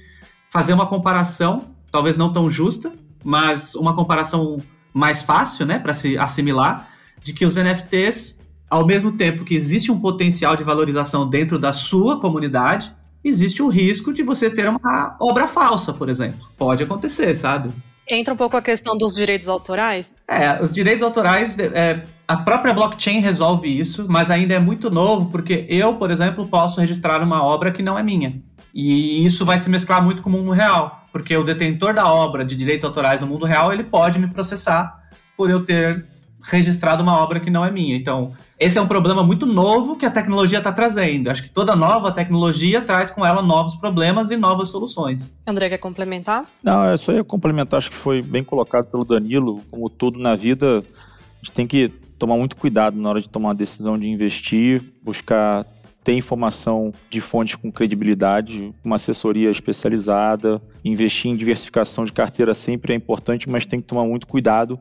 [0.53, 2.93] fazer uma comparação, talvez não tão justa,
[3.25, 4.59] mas uma comparação
[4.93, 6.89] mais fácil, né, para se assimilar,
[7.23, 8.39] de que os NFTs
[8.73, 12.91] ao mesmo tempo que existe um potencial de valorização dentro da sua comunidade,
[13.23, 16.49] existe o risco de você ter uma obra falsa, por exemplo.
[16.57, 17.71] Pode acontecer, sabe?
[18.09, 20.15] Entra um pouco a questão dos direitos autorais?
[20.29, 25.31] É, os direitos autorais, é, a própria blockchain resolve isso, mas ainda é muito novo,
[25.31, 28.41] porque eu, por exemplo, posso registrar uma obra que não é minha.
[28.75, 32.45] E isso vai se mesclar muito com o mundo real, porque o detentor da obra
[32.45, 35.03] de direitos autorais no mundo real, ele pode me processar
[35.37, 36.05] por eu ter
[36.43, 37.95] registrado uma obra que não é minha.
[37.95, 41.29] Então, esse é um problema muito novo que a tecnologia está trazendo.
[41.29, 45.37] Acho que toda nova tecnologia traz com ela novos problemas e novas soluções.
[45.45, 46.45] André, quer complementar?
[46.63, 47.79] Não, é só ia complementar.
[47.79, 49.61] Acho que foi bem colocado pelo Danilo.
[49.69, 53.51] Como tudo na vida, a gente tem que tomar muito cuidado na hora de tomar
[53.51, 55.67] a decisão de investir, buscar
[56.05, 62.93] ter informação de fontes com credibilidade, uma assessoria especializada, investir em diversificação de carteira sempre
[62.93, 64.79] é importante, mas tem que tomar muito cuidado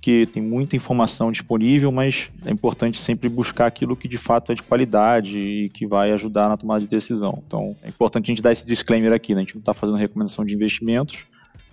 [0.00, 4.54] porque tem muita informação disponível, mas é importante sempre buscar aquilo que de fato é
[4.54, 7.42] de qualidade e que vai ajudar na tomada de decisão.
[7.46, 9.42] Então, é importante a gente dar esse disclaimer aqui, né?
[9.42, 11.26] a gente não está fazendo recomendação de investimentos,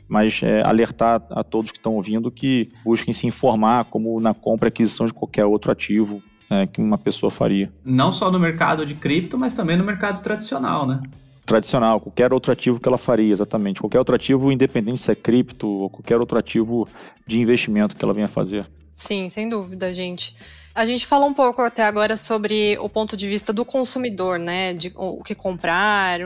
[0.09, 4.67] mas é, alertar a todos que estão ouvindo que busquem se informar como na compra
[4.67, 7.71] e aquisição de qualquer outro ativo é, que uma pessoa faria.
[7.85, 11.01] Não só no mercado de cripto, mas também no mercado tradicional, né?
[11.47, 13.79] Tradicional, qualquer outro ativo que ela faria, exatamente.
[13.79, 16.87] Qualquer outro ativo, independente se é cripto ou qualquer outro ativo
[17.25, 18.69] de investimento que ela venha fazer.
[18.93, 20.35] Sim, sem dúvida, gente.
[20.75, 24.73] A gente falou um pouco até agora sobre o ponto de vista do consumidor, né?
[24.73, 26.19] De o que comprar,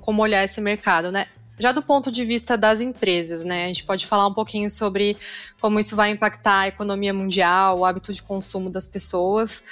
[0.00, 1.26] como olhar esse mercado, né?
[1.60, 3.64] Já do ponto de vista das empresas, né?
[3.64, 5.16] A gente pode falar um pouquinho sobre
[5.60, 9.62] como isso vai impactar a economia mundial, o hábito de consumo das pessoas.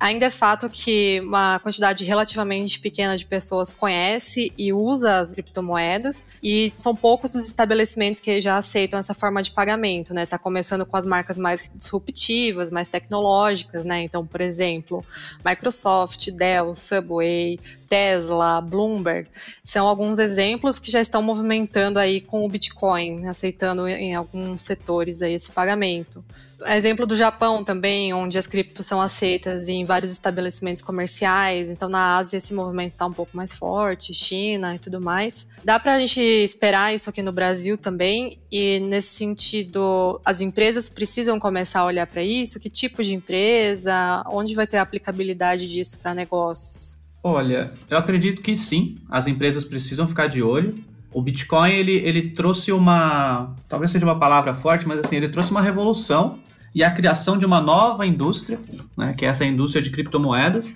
[0.00, 6.24] Ainda é fato que uma quantidade relativamente pequena de pessoas conhece e usa as criptomoedas
[6.42, 10.24] e são poucos os estabelecimentos que já aceitam essa forma de pagamento, né?
[10.24, 14.02] Tá começando com as marcas mais disruptivas, mais tecnológicas, né?
[14.02, 15.04] Então, por exemplo,
[15.44, 19.28] Microsoft, Dell, Subway, Tesla, Bloomberg,
[19.62, 25.20] são alguns exemplos que já estão movimentando aí com o Bitcoin, aceitando em alguns setores
[25.20, 26.24] aí esse pagamento.
[26.66, 31.70] Exemplo do Japão também, onde as criptos são aceitas em vários estabelecimentos comerciais.
[31.70, 35.46] Então, na Ásia, esse movimento está um pouco mais forte, China e tudo mais.
[35.64, 38.38] Dá para a gente esperar isso aqui no Brasil também?
[38.50, 42.60] E, nesse sentido, as empresas precisam começar a olhar para isso?
[42.60, 44.22] Que tipo de empresa?
[44.26, 47.00] Onde vai ter a aplicabilidade disso para negócios?
[47.22, 50.82] Olha, eu acredito que sim, as empresas precisam ficar de olho.
[51.12, 55.50] O Bitcoin, ele, ele trouxe uma, talvez seja uma palavra forte, mas assim, ele trouxe
[55.50, 56.38] uma revolução
[56.74, 58.58] e a criação de uma nova indústria,
[58.96, 60.74] né, que é essa indústria de criptomoedas,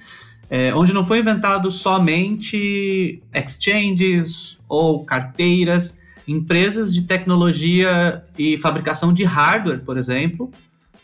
[0.50, 9.24] é, onde não foi inventado somente exchanges ou carteiras, empresas de tecnologia e fabricação de
[9.24, 10.50] hardware, por exemplo,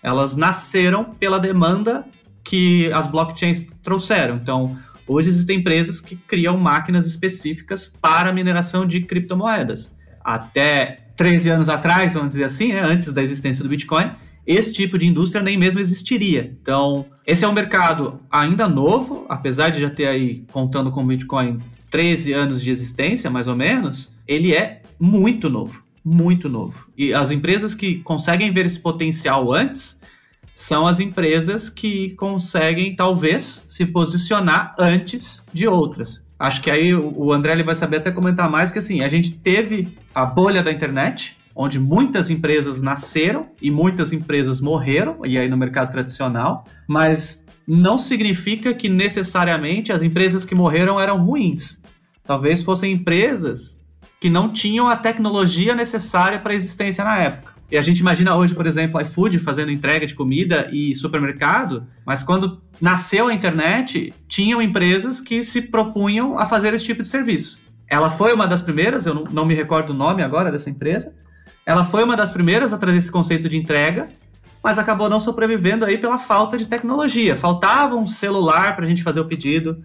[0.02, 2.04] elas nasceram pela demanda
[2.42, 4.36] que as blockchains trouxeram.
[4.36, 9.94] Então, hoje existem empresas que criam máquinas específicas para mineração de criptomoedas.
[10.22, 14.10] Até 13 anos atrás, vamos dizer assim, né, antes da existência do Bitcoin,
[14.46, 16.56] esse tipo de indústria nem mesmo existiria.
[16.60, 21.06] Então, esse é um mercado ainda novo, apesar de já ter aí, contando com o
[21.06, 21.58] Bitcoin,
[21.90, 26.88] 13 anos de existência, mais ou menos, ele é muito novo, muito novo.
[26.96, 30.00] E as empresas que conseguem ver esse potencial antes
[30.54, 36.24] são as empresas que conseguem, talvez, se posicionar antes de outras.
[36.38, 39.32] Acho que aí o André ele vai saber até comentar mais que assim, a gente
[39.32, 45.46] teve a bolha da internet, onde muitas empresas nasceram e muitas empresas morreram, e aí
[45.46, 51.82] no mercado tradicional, mas não significa que necessariamente as empresas que morreram eram ruins.
[52.24, 53.78] Talvez fossem empresas
[54.18, 57.52] que não tinham a tecnologia necessária para a existência na época.
[57.70, 62.22] E a gente imagina hoje, por exemplo, iFood fazendo entrega de comida e supermercado, mas
[62.22, 67.60] quando nasceu a internet, tinham empresas que se propunham a fazer esse tipo de serviço
[67.90, 71.12] ela foi uma das primeiras, eu não, não me recordo o nome agora dessa empresa.
[71.70, 74.08] Ela foi uma das primeiras a trazer esse conceito de entrega,
[74.60, 77.36] mas acabou não sobrevivendo aí pela falta de tecnologia.
[77.36, 79.80] Faltava um celular para a gente fazer o pedido,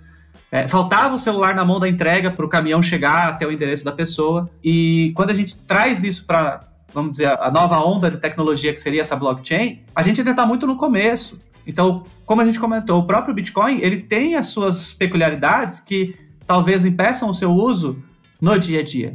[0.51, 3.85] é, faltava o celular na mão da entrega para o caminhão chegar até o endereço
[3.85, 4.49] da pessoa.
[4.63, 8.79] E quando a gente traz isso para, vamos dizer, a nova onda de tecnologia que
[8.79, 11.39] seria essa blockchain, a gente ainda está muito no começo.
[11.67, 16.15] Então, como a gente comentou, o próprio Bitcoin ele tem as suas peculiaridades que
[16.47, 18.01] talvez impeçam o seu uso
[18.41, 19.13] no dia a dia.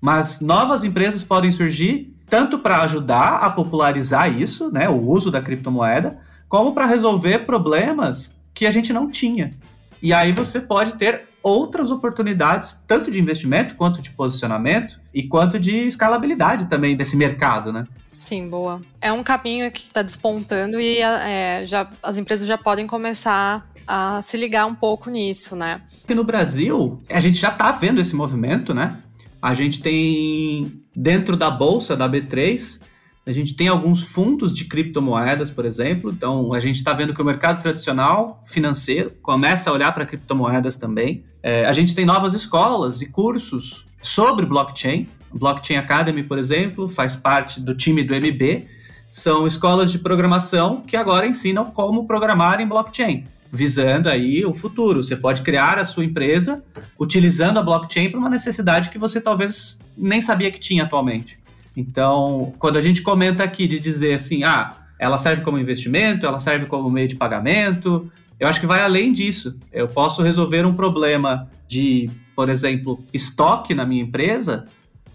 [0.00, 5.40] Mas novas empresas podem surgir tanto para ajudar a popularizar isso, né, o uso da
[5.40, 9.54] criptomoeda, como para resolver problemas que a gente não tinha.
[10.02, 15.58] E aí você pode ter outras oportunidades, tanto de investimento, quanto de posicionamento e quanto
[15.58, 17.86] de escalabilidade também desse mercado, né?
[18.10, 18.82] Sim, boa.
[19.00, 24.20] É um caminho que está despontando e é, já, as empresas já podem começar a
[24.20, 25.80] se ligar um pouco nisso, né?
[26.00, 28.98] Porque no Brasil, a gente já está vendo esse movimento, né?
[29.40, 32.80] A gente tem dentro da bolsa da B3,
[33.24, 36.10] a gente tem alguns fundos de criptomoedas, por exemplo.
[36.10, 40.76] Então, a gente está vendo que o mercado tradicional financeiro começa a olhar para criptomoedas
[40.76, 41.24] também.
[41.42, 45.08] É, a gente tem novas escolas e cursos sobre blockchain.
[45.30, 48.66] Blockchain Academy, por exemplo, faz parte do time do MB.
[49.10, 55.02] São escolas de programação que agora ensinam como programar em blockchain visando aí o futuro.
[55.02, 56.62] Você pode criar a sua empresa
[56.98, 61.38] utilizando a blockchain para uma necessidade que você talvez nem sabia que tinha atualmente.
[61.76, 66.40] Então, quando a gente comenta aqui de dizer assim, ah, ela serve como investimento, ela
[66.40, 69.58] serve como meio de pagamento, eu acho que vai além disso.
[69.72, 74.66] Eu posso resolver um problema de, por exemplo, estoque na minha empresa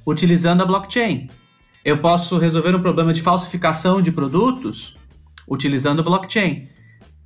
[0.06, 1.28] utilizando a blockchain.
[1.84, 4.96] Eu posso resolver um problema de falsificação de produtos
[5.48, 6.67] utilizando blockchain.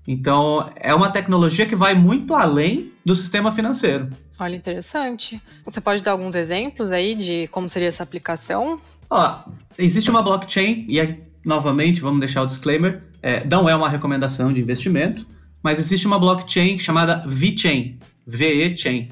[0.07, 4.09] Então, é uma tecnologia que vai muito além do sistema financeiro.
[4.39, 5.41] Olha, interessante.
[5.65, 8.79] Você pode dar alguns exemplos aí de como seria essa aplicação?
[9.09, 9.39] Ó,
[9.77, 14.53] existe uma blockchain, e aí, novamente, vamos deixar o disclaimer, é, não é uma recomendação
[14.53, 15.25] de investimento,
[15.61, 19.09] mas existe uma blockchain chamada VeChain, VeChain.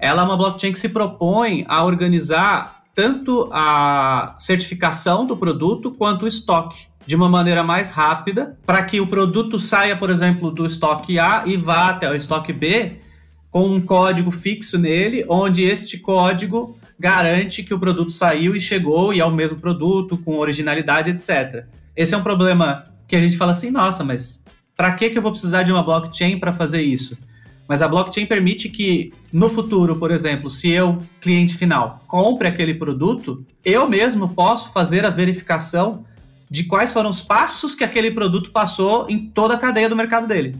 [0.00, 6.24] Ela é uma blockchain que se propõe a organizar tanto a certificação do produto quanto
[6.24, 10.66] o estoque de uma maneira mais rápida, para que o produto saia, por exemplo, do
[10.66, 12.98] estoque A e vá até o estoque B
[13.50, 19.12] com um código fixo nele, onde este código garante que o produto saiu e chegou
[19.12, 21.64] e é o mesmo produto, com originalidade, etc.
[21.96, 24.42] Esse é um problema que a gente fala assim, nossa, mas
[24.76, 27.16] para que, eu vou precisar de uma blockchain para fazer isso?
[27.68, 32.74] Mas a blockchain permite que, no futuro, por exemplo, se eu, cliente final, compre aquele
[32.74, 36.04] produto, eu mesmo posso fazer a verificação
[36.54, 40.28] de quais foram os passos que aquele produto passou em toda a cadeia do mercado
[40.28, 40.54] dele.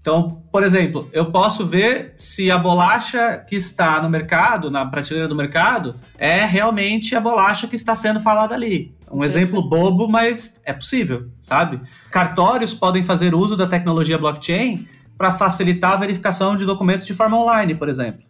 [0.00, 5.28] Então, por exemplo, eu posso ver se a bolacha que está no mercado, na prateleira
[5.28, 8.94] do mercado, é realmente a bolacha que está sendo falada ali.
[9.12, 11.82] Um exemplo bobo, mas é possível, sabe?
[12.10, 17.36] Cartórios podem fazer uso da tecnologia blockchain para facilitar a verificação de documentos de forma
[17.36, 18.22] online, por exemplo.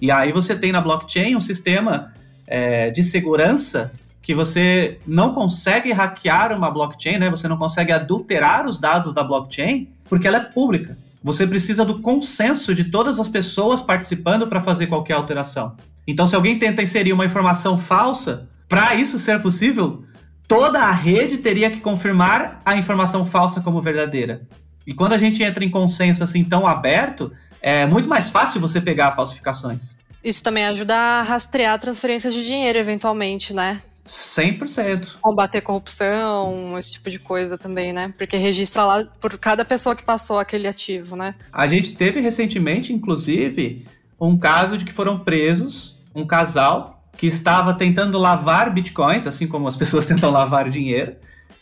[0.00, 2.12] E aí você tem na blockchain um sistema
[2.44, 3.92] é, de segurança
[4.24, 7.30] que você não consegue hackear uma blockchain, né?
[7.30, 10.96] Você não consegue adulterar os dados da blockchain porque ela é pública.
[11.22, 15.76] Você precisa do consenso de todas as pessoas participando para fazer qualquer alteração.
[16.06, 20.04] Então, se alguém tenta inserir uma informação falsa, para isso ser possível,
[20.48, 24.48] toda a rede teria que confirmar a informação falsa como verdadeira.
[24.86, 28.80] E quando a gente entra em consenso assim tão aberto, é muito mais fácil você
[28.80, 29.98] pegar falsificações.
[30.22, 33.82] Isso também ajuda a rastrear transferências de dinheiro, eventualmente, né?
[34.06, 35.16] 100%.
[35.20, 38.12] Combater corrupção, esse tipo de coisa também, né?
[38.16, 41.34] Porque registra lá por cada pessoa que passou aquele ativo, né?
[41.52, 43.86] A gente teve recentemente, inclusive,
[44.20, 49.66] um caso de que foram presos um casal que estava tentando lavar bitcoins, assim como
[49.66, 51.16] as pessoas tentam lavar dinheiro.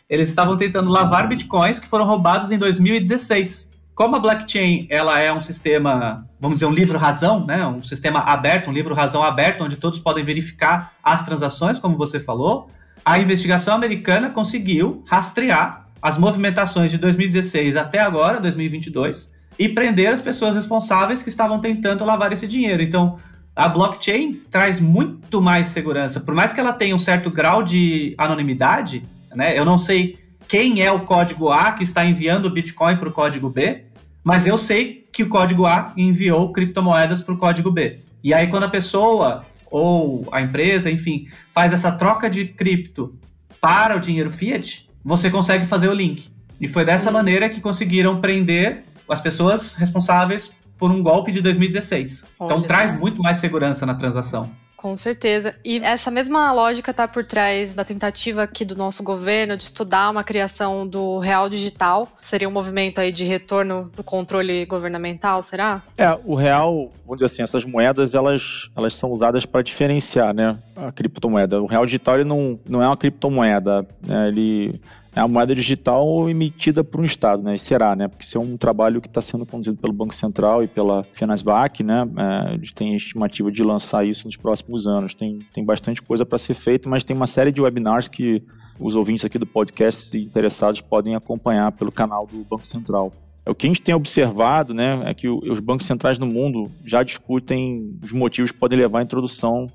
[0.09, 5.33] Eles estavam tentando lavar bitcoins que foram roubados em 2016 como a blockchain ela é
[5.33, 7.67] um sistema, vamos dizer, um livro-razão, né?
[7.67, 12.71] um sistema aberto, um livro-razão aberto, onde todos podem verificar as transações, como você falou,
[13.05, 20.21] a investigação americana conseguiu rastrear as movimentações de 2016 até agora, 2022, e prender as
[20.21, 22.83] pessoas responsáveis que estavam tentando lavar esse dinheiro.
[22.83, 23.19] Então,
[23.55, 26.19] a blockchain traz muito mais segurança.
[26.19, 29.05] Por mais que ela tenha um certo grau de anonimidade,
[29.35, 29.57] né?
[29.57, 33.13] Eu não sei quem é o código A que está enviando o Bitcoin para o
[33.13, 33.85] código B,
[34.25, 38.01] mas eu sei que o código A enviou criptomoedas para o código B.
[38.23, 43.15] E aí, quando a pessoa ou a empresa, enfim, faz essa troca de cripto
[43.61, 46.31] para o dinheiro fiat, você consegue fazer o link.
[46.61, 52.25] E foi dessa maneira que conseguiram prender as pessoas responsáveis por um golpe de 2016.
[52.35, 54.51] Então, Olha então traz muito mais segurança na transação.
[54.83, 55.55] Com certeza.
[55.65, 60.11] E essa mesma lógica está por trás da tentativa aqui do nosso governo de estudar
[60.11, 62.09] uma criação do real digital.
[62.21, 65.85] Seria um movimento aí de retorno do controle governamental, será?
[65.97, 70.59] É, o real, vamos dizer assim, essas moedas elas, elas são usadas para diferenciar, né,
[70.75, 71.63] a criptomoeda.
[71.63, 74.81] O real digital ele não, não é uma criptomoeda, né, ele
[75.15, 77.55] é a moeda digital emitida por um Estado, né?
[77.55, 78.09] E será, né?
[78.09, 81.83] Porque isso é um trabalho que está sendo conduzido pelo Banco Central e pela Finanzbank,
[81.83, 82.09] né?
[82.17, 85.13] É, eles têm estimativa de lançar isso nos próximos anos.
[85.13, 88.43] Tem, tem bastante coisa para ser feita, mas tem uma série de webinars que
[88.81, 93.13] os ouvintes aqui do podcast interessados podem acompanhar pelo canal do Banco Central.
[93.45, 96.71] É, o que a gente tem observado né, é que os bancos centrais no mundo
[96.87, 99.67] já discutem os motivos que podem levar à introdução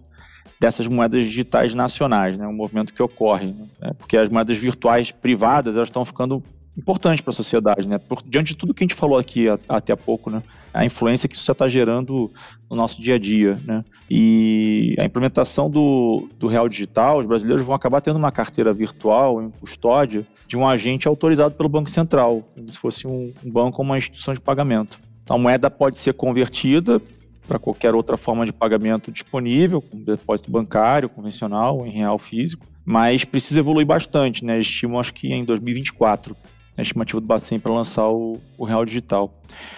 [0.59, 2.47] dessas moedas digitais nacionais, né?
[2.47, 3.91] um movimento que ocorre, né?
[3.97, 6.43] porque as moedas virtuais privadas elas estão ficando
[6.77, 7.97] importantes para a sociedade, né?
[7.97, 10.43] Por, diante de tudo que a gente falou aqui a, até há pouco, né?
[10.71, 12.31] A influência que isso está gerando
[12.69, 13.83] no nosso dia a dia, né?
[14.09, 19.41] E a implementação do, do real digital, os brasileiros vão acabar tendo uma carteira virtual
[19.41, 23.81] em custódia de um agente autorizado pelo Banco Central, como se fosse um, um banco
[23.81, 24.99] ou uma instituição de pagamento.
[25.23, 27.01] Então, a moeda pode ser convertida
[27.47, 33.23] para qualquer outra forma de pagamento disponível, como depósito bancário, convencional, em real físico, mas
[33.23, 34.59] precisa evoluir bastante, né?
[34.59, 36.35] Estimam acho que em 2024
[36.77, 39.33] a estimativa do Bacen para lançar o, o, real digital.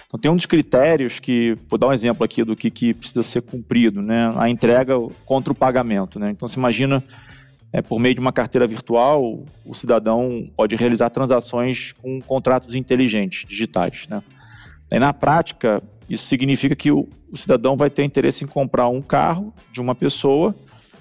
[0.06, 3.24] Então tem um dos critérios que, vou dar um exemplo aqui do que, que precisa
[3.24, 4.34] ser cumprido, né?
[4.36, 4.96] A entrega
[5.26, 6.30] contra o pagamento, né?
[6.32, 7.02] Então se imagina
[7.72, 13.46] é, por meio de uma carteira virtual, o cidadão pode realizar transações com contratos inteligentes,
[13.48, 14.22] digitais, né?
[14.92, 19.02] E na prática, isso significa que o, o cidadão vai ter interesse em comprar um
[19.02, 20.56] carro de uma pessoa,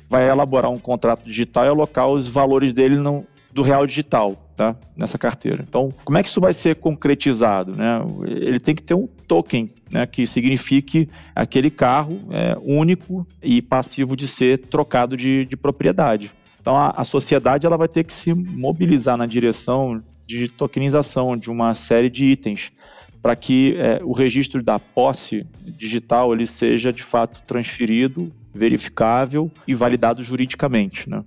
[0.09, 4.77] vai elaborar um contrato digital e alocar os valores dele no, do real digital, tá?
[4.97, 5.65] Nessa carteira.
[5.67, 8.01] Então, como é que isso vai ser concretizado, né?
[8.27, 10.07] Ele tem que ter um token, né?
[10.07, 16.31] Que signifique aquele carro é, único e passivo de ser trocado de, de propriedade.
[16.61, 21.51] Então, a, a sociedade ela vai ter que se mobilizar na direção de tokenização de
[21.51, 22.71] uma série de itens
[23.29, 29.75] para que é, o registro da posse digital ele seja de fato transferido, verificável e
[29.75, 31.11] validado juridicamente.
[31.11, 31.23] Né?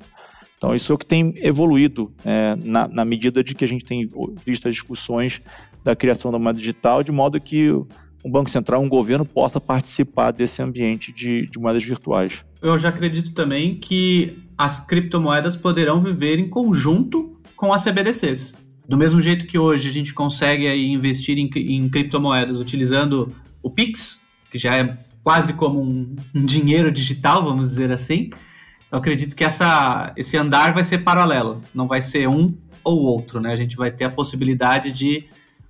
[0.57, 3.85] Então, isso é o que tem evoluído é, na, na, medida de que a gente
[3.85, 4.09] tem
[4.43, 5.43] visto as discussões
[5.83, 10.31] da criação da moeda digital, de modo que um Banco Central, um governo possa participar
[10.31, 12.43] desse ambiente de, de moedas virtuais.
[12.63, 18.55] Eu já acredito também que as criptomoedas poderão viver em conjunto com as CBDCs.
[18.91, 23.33] Do mesmo jeito que hoje a gente consegue aí investir em, em criptomoedas utilizando
[23.63, 24.19] o Pix,
[24.51, 28.31] que já é quase como um, um dinheiro digital, vamos dizer assim,
[28.91, 33.39] eu acredito que essa, esse andar vai ser paralelo, não vai ser um ou outro,
[33.39, 33.53] né?
[33.53, 35.23] A gente vai ter a possibilidade de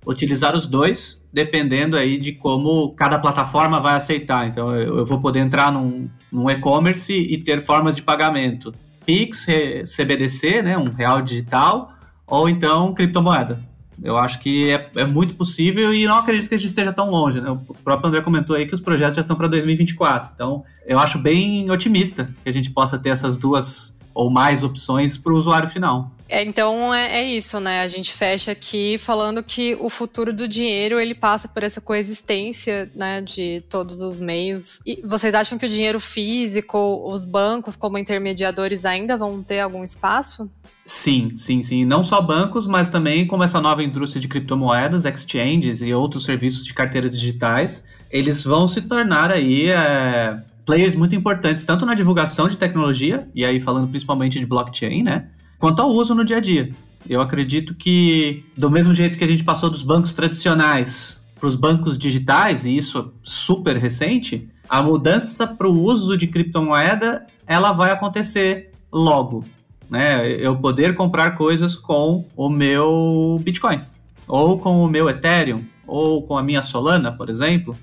[0.04, 4.48] utilizar os dois, dependendo aí de como cada plataforma vai aceitar.
[4.48, 8.74] Então, eu, eu vou poder entrar num, num e-commerce e ter formas de pagamento.
[9.06, 9.46] Pix,
[9.86, 11.92] CBDC, né, um real digital,
[12.32, 13.60] ou então criptomoeda.
[14.02, 17.10] Eu acho que é, é, muito possível e não acredito que a gente esteja tão
[17.10, 17.42] longe.
[17.42, 17.50] Né?
[17.50, 20.30] O próprio André comentou aí que os projetos já estão para 2024.
[20.34, 25.18] Então, eu acho bem otimista que a gente possa ter essas duas ou mais opções
[25.18, 26.10] para o usuário final.
[26.32, 27.82] É, então é, é, isso, né?
[27.82, 32.90] A gente fecha aqui falando que o futuro do dinheiro ele passa por essa coexistência,
[32.96, 34.80] né, de todos os meios.
[34.86, 39.84] E vocês acham que o dinheiro físico, os bancos como intermediadores ainda vão ter algum
[39.84, 40.50] espaço?
[40.86, 41.84] Sim, sim, sim.
[41.84, 46.64] Não só bancos, mas também como essa nova indústria de criptomoedas, exchanges e outros serviços
[46.64, 52.48] de carteiras digitais, eles vão se tornar aí é, players muito importantes, tanto na divulgação
[52.48, 55.26] de tecnologia, e aí falando principalmente de blockchain, né?
[55.62, 56.74] Quanto ao uso no dia a dia.
[57.08, 61.56] Eu acredito que, do mesmo jeito que a gente passou dos bancos tradicionais para os
[61.56, 67.72] bancos digitais, e isso é super recente, a mudança para o uso de criptomoeda ela
[67.72, 69.44] vai acontecer logo
[69.92, 70.26] né?
[70.40, 73.82] Eu poder comprar coisas com o meu Bitcoin,
[74.26, 77.76] ou com o meu Ethereum, ou com a minha Solana, por exemplo.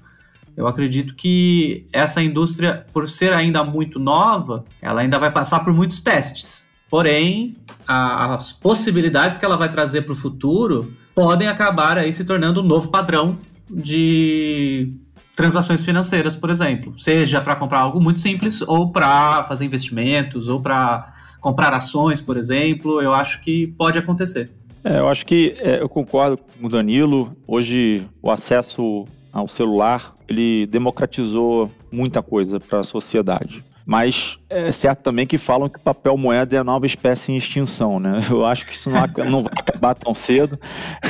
[0.58, 5.72] Eu acredito que essa indústria, por ser ainda muito nova, ela ainda vai passar por
[5.72, 6.68] muitos testes.
[6.90, 7.56] Porém,
[7.88, 12.62] a, as possibilidades que ela vai trazer para o futuro podem acabar aí se tornando
[12.62, 13.38] um novo padrão
[13.70, 14.94] de
[15.36, 16.98] transações financeiras, por exemplo.
[16.98, 22.38] Seja para comprar algo muito simples, ou para fazer investimentos, ou para comprar ações, por
[22.38, 24.52] exemplo, eu acho que pode acontecer.
[24.84, 27.36] É, eu acho que é, eu concordo com o Danilo.
[27.48, 33.64] Hoje o acesso ao celular ele democratizou muita coisa para a sociedade.
[33.90, 38.00] Mas é certo também que falam que papel moeda é a nova espécie em extinção,
[38.00, 38.20] né?
[38.30, 40.60] Eu acho que isso não, vai acabar tão cedo.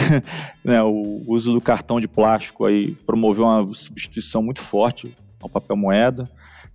[0.63, 0.81] né?
[0.81, 6.23] O uso do cartão de plástico aí promoveu uma substituição muito forte ao papel moeda.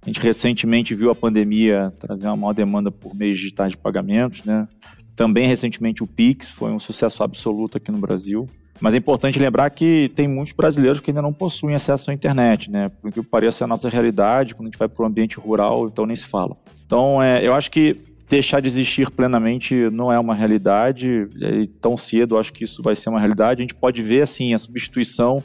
[0.03, 4.45] A gente recentemente viu a pandemia trazer uma maior demanda por meios digitais de pagamentos,
[4.45, 4.69] né?
[5.17, 8.49] Também recentemente o Pix foi um sucesso absoluto aqui no Brasil.
[8.81, 12.71] Mas é importante lembrar que tem muitos brasileiros que ainda não possuem acesso à internet,
[12.71, 12.89] né?
[12.89, 16.05] Por que pareça a nossa realidade, quando a gente vai para o ambiente rural, então
[16.05, 16.57] nem se fala.
[16.85, 17.97] Então, é, eu acho que
[18.29, 22.97] deixar de existir plenamente não é uma realidade, e tão cedo acho que isso vai
[22.97, 23.61] ser uma realidade.
[23.61, 25.43] A gente pode ver, assim, a substituição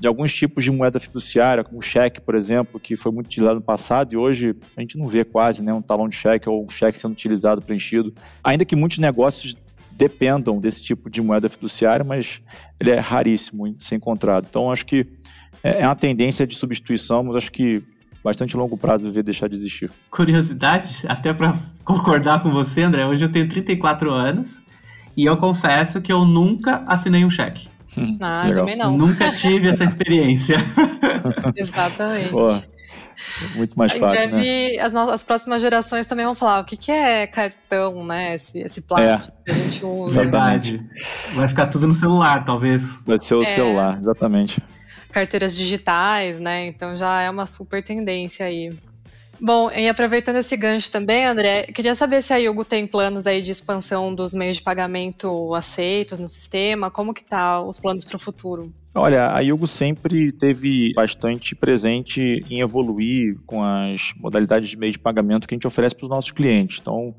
[0.00, 3.56] de alguns tipos de moeda fiduciária, como o cheque, por exemplo, que foi muito utilizado
[3.56, 6.64] no passado e hoje a gente não vê quase né, um talão de cheque ou
[6.64, 8.12] um cheque sendo utilizado, preenchido.
[8.42, 9.54] Ainda que muitos negócios
[9.92, 12.40] dependam desse tipo de moeda fiduciária, mas
[12.80, 14.46] ele é raríssimo ser encontrado.
[14.48, 15.06] Então, acho que
[15.62, 17.82] é, é uma tendência de substituição, mas acho que
[18.24, 19.90] bastante longo prazo ver deixar de existir.
[20.10, 24.62] Curiosidade, até para concordar com você, André, hoje eu tenho 34 anos
[25.14, 27.68] e eu confesso que eu nunca assinei um cheque.
[28.20, 28.96] Ah, eu também não.
[28.96, 30.56] Nunca tive essa experiência.
[31.56, 32.32] Exatamente.
[33.54, 34.82] Muito mais fácil, em breve, né?
[34.82, 38.34] as, as próximas gerações também vão falar o que, que é cartão, né?
[38.34, 39.44] Esse, esse plástico é.
[39.44, 40.22] que a gente usa.
[40.22, 40.82] Verdade.
[41.34, 43.00] Vai ficar tudo no celular, talvez.
[43.06, 43.46] Vai ser o é.
[43.46, 44.62] celular, exatamente.
[45.12, 46.66] Carteiras digitais, né?
[46.66, 48.72] Então já é uma super tendência aí.
[49.40, 53.40] Bom, e aproveitando esse gancho também, André, queria saber se a Yugo tem planos aí
[53.40, 58.16] de expansão dos meios de pagamento aceitos no sistema, como que tá os planos para
[58.16, 58.70] o futuro?
[58.94, 64.98] Olha, a Yugo sempre teve bastante presente em evoluir com as modalidades de meio de
[64.98, 66.78] pagamento que a gente oferece para os nossos clientes.
[66.80, 67.14] Então,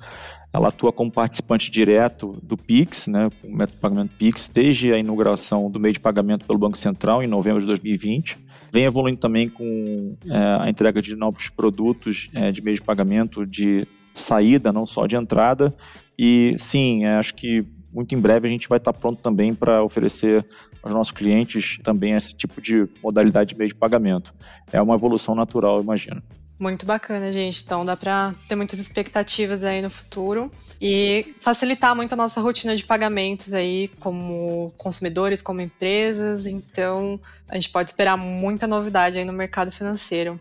[0.54, 4.98] ela atua como participante direto do Pix, né, o método de pagamento Pix, desde a
[4.98, 8.38] inauguração do meio de pagamento pelo Banco Central em novembro de 2020.
[8.72, 13.46] Vem evoluindo também com é, a entrega de novos produtos é, de meio de pagamento
[13.46, 15.76] de saída, não só de entrada.
[16.18, 19.84] E sim, é, acho que muito em breve a gente vai estar pronto também para
[19.84, 20.46] oferecer
[20.82, 24.34] aos nossos clientes também esse tipo de modalidade de meio de pagamento.
[24.72, 26.22] É uma evolução natural, eu imagino.
[26.62, 27.64] Muito bacana, gente.
[27.64, 32.76] Então dá para ter muitas expectativas aí no futuro e facilitar muito a nossa rotina
[32.76, 36.46] de pagamentos aí como consumidores, como empresas.
[36.46, 40.40] Então a gente pode esperar muita novidade aí no mercado financeiro.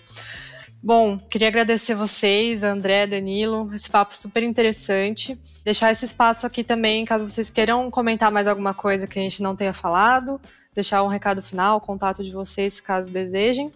[0.83, 5.39] Bom, queria agradecer vocês, André, Danilo, esse papo super interessante.
[5.65, 9.43] Deixar esse espaço aqui também, caso vocês queiram comentar mais alguma coisa que a gente
[9.43, 10.39] não tenha falado,
[10.75, 13.73] deixar um recado final, contato de vocês, caso desejem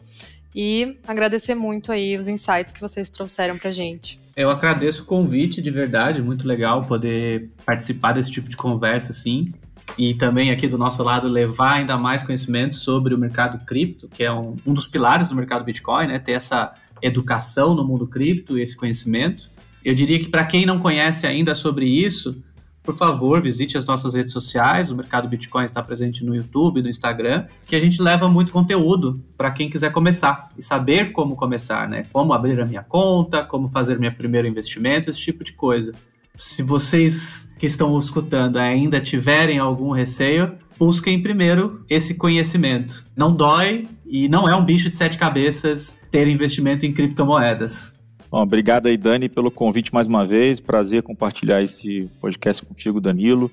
[0.54, 4.20] e agradecer muito aí os insights que vocês trouxeram pra gente.
[4.36, 9.52] Eu agradeço o convite, de verdade, muito legal poder participar desse tipo de conversa assim.
[9.98, 14.24] E também aqui do nosso lado levar ainda mais conhecimento sobre o mercado cripto, que
[14.24, 16.18] é um, um dos pilares do mercado Bitcoin, né?
[16.18, 19.50] Ter essa educação no mundo cripto e esse conhecimento.
[19.84, 22.42] Eu diria que para quem não conhece ainda sobre isso,
[22.84, 24.90] por favor, visite as nossas redes sociais.
[24.90, 29.24] O Mercado Bitcoin está presente no YouTube, no Instagram, que a gente leva muito conteúdo
[29.38, 32.06] para quem quiser começar e saber como começar, né?
[32.12, 35.94] Como abrir a minha conta, como fazer meu primeiro investimento, esse tipo de coisa.
[36.36, 43.02] Se vocês que estão escutando ainda tiverem algum receio, busquem primeiro esse conhecimento.
[43.16, 47.93] Não dói e não é um bicho de sete cabeças ter investimento em criptomoedas.
[48.34, 50.58] Bom, obrigado aí, Dani, pelo convite mais uma vez.
[50.58, 53.48] Prazer compartilhar esse podcast contigo, Danilo.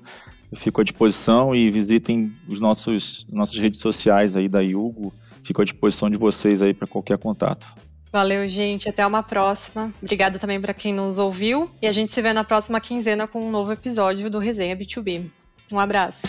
[0.50, 5.14] Eu fico à disposição e visitem os nossos nossas redes sociais aí da Yugo.
[5.44, 7.64] Fico à disposição de vocês aí para qualquer contato.
[8.10, 8.88] Valeu, gente.
[8.88, 9.94] Até uma próxima.
[10.02, 11.70] Obrigado também para quem nos ouviu.
[11.80, 15.30] E a gente se vê na próxima quinzena com um novo episódio do Resenha B2B.
[15.70, 16.26] Um abraço.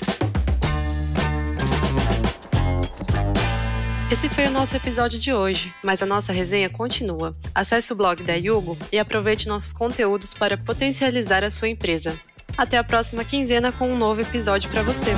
[4.12, 7.36] Esse foi o nosso episódio de hoje, mas a nossa resenha continua.
[7.56, 12.20] Acesse o blog da Yugo e aproveite nossos conteúdos para potencializar a sua empresa.
[12.56, 15.14] Até a próxima quinzena com um novo episódio para você.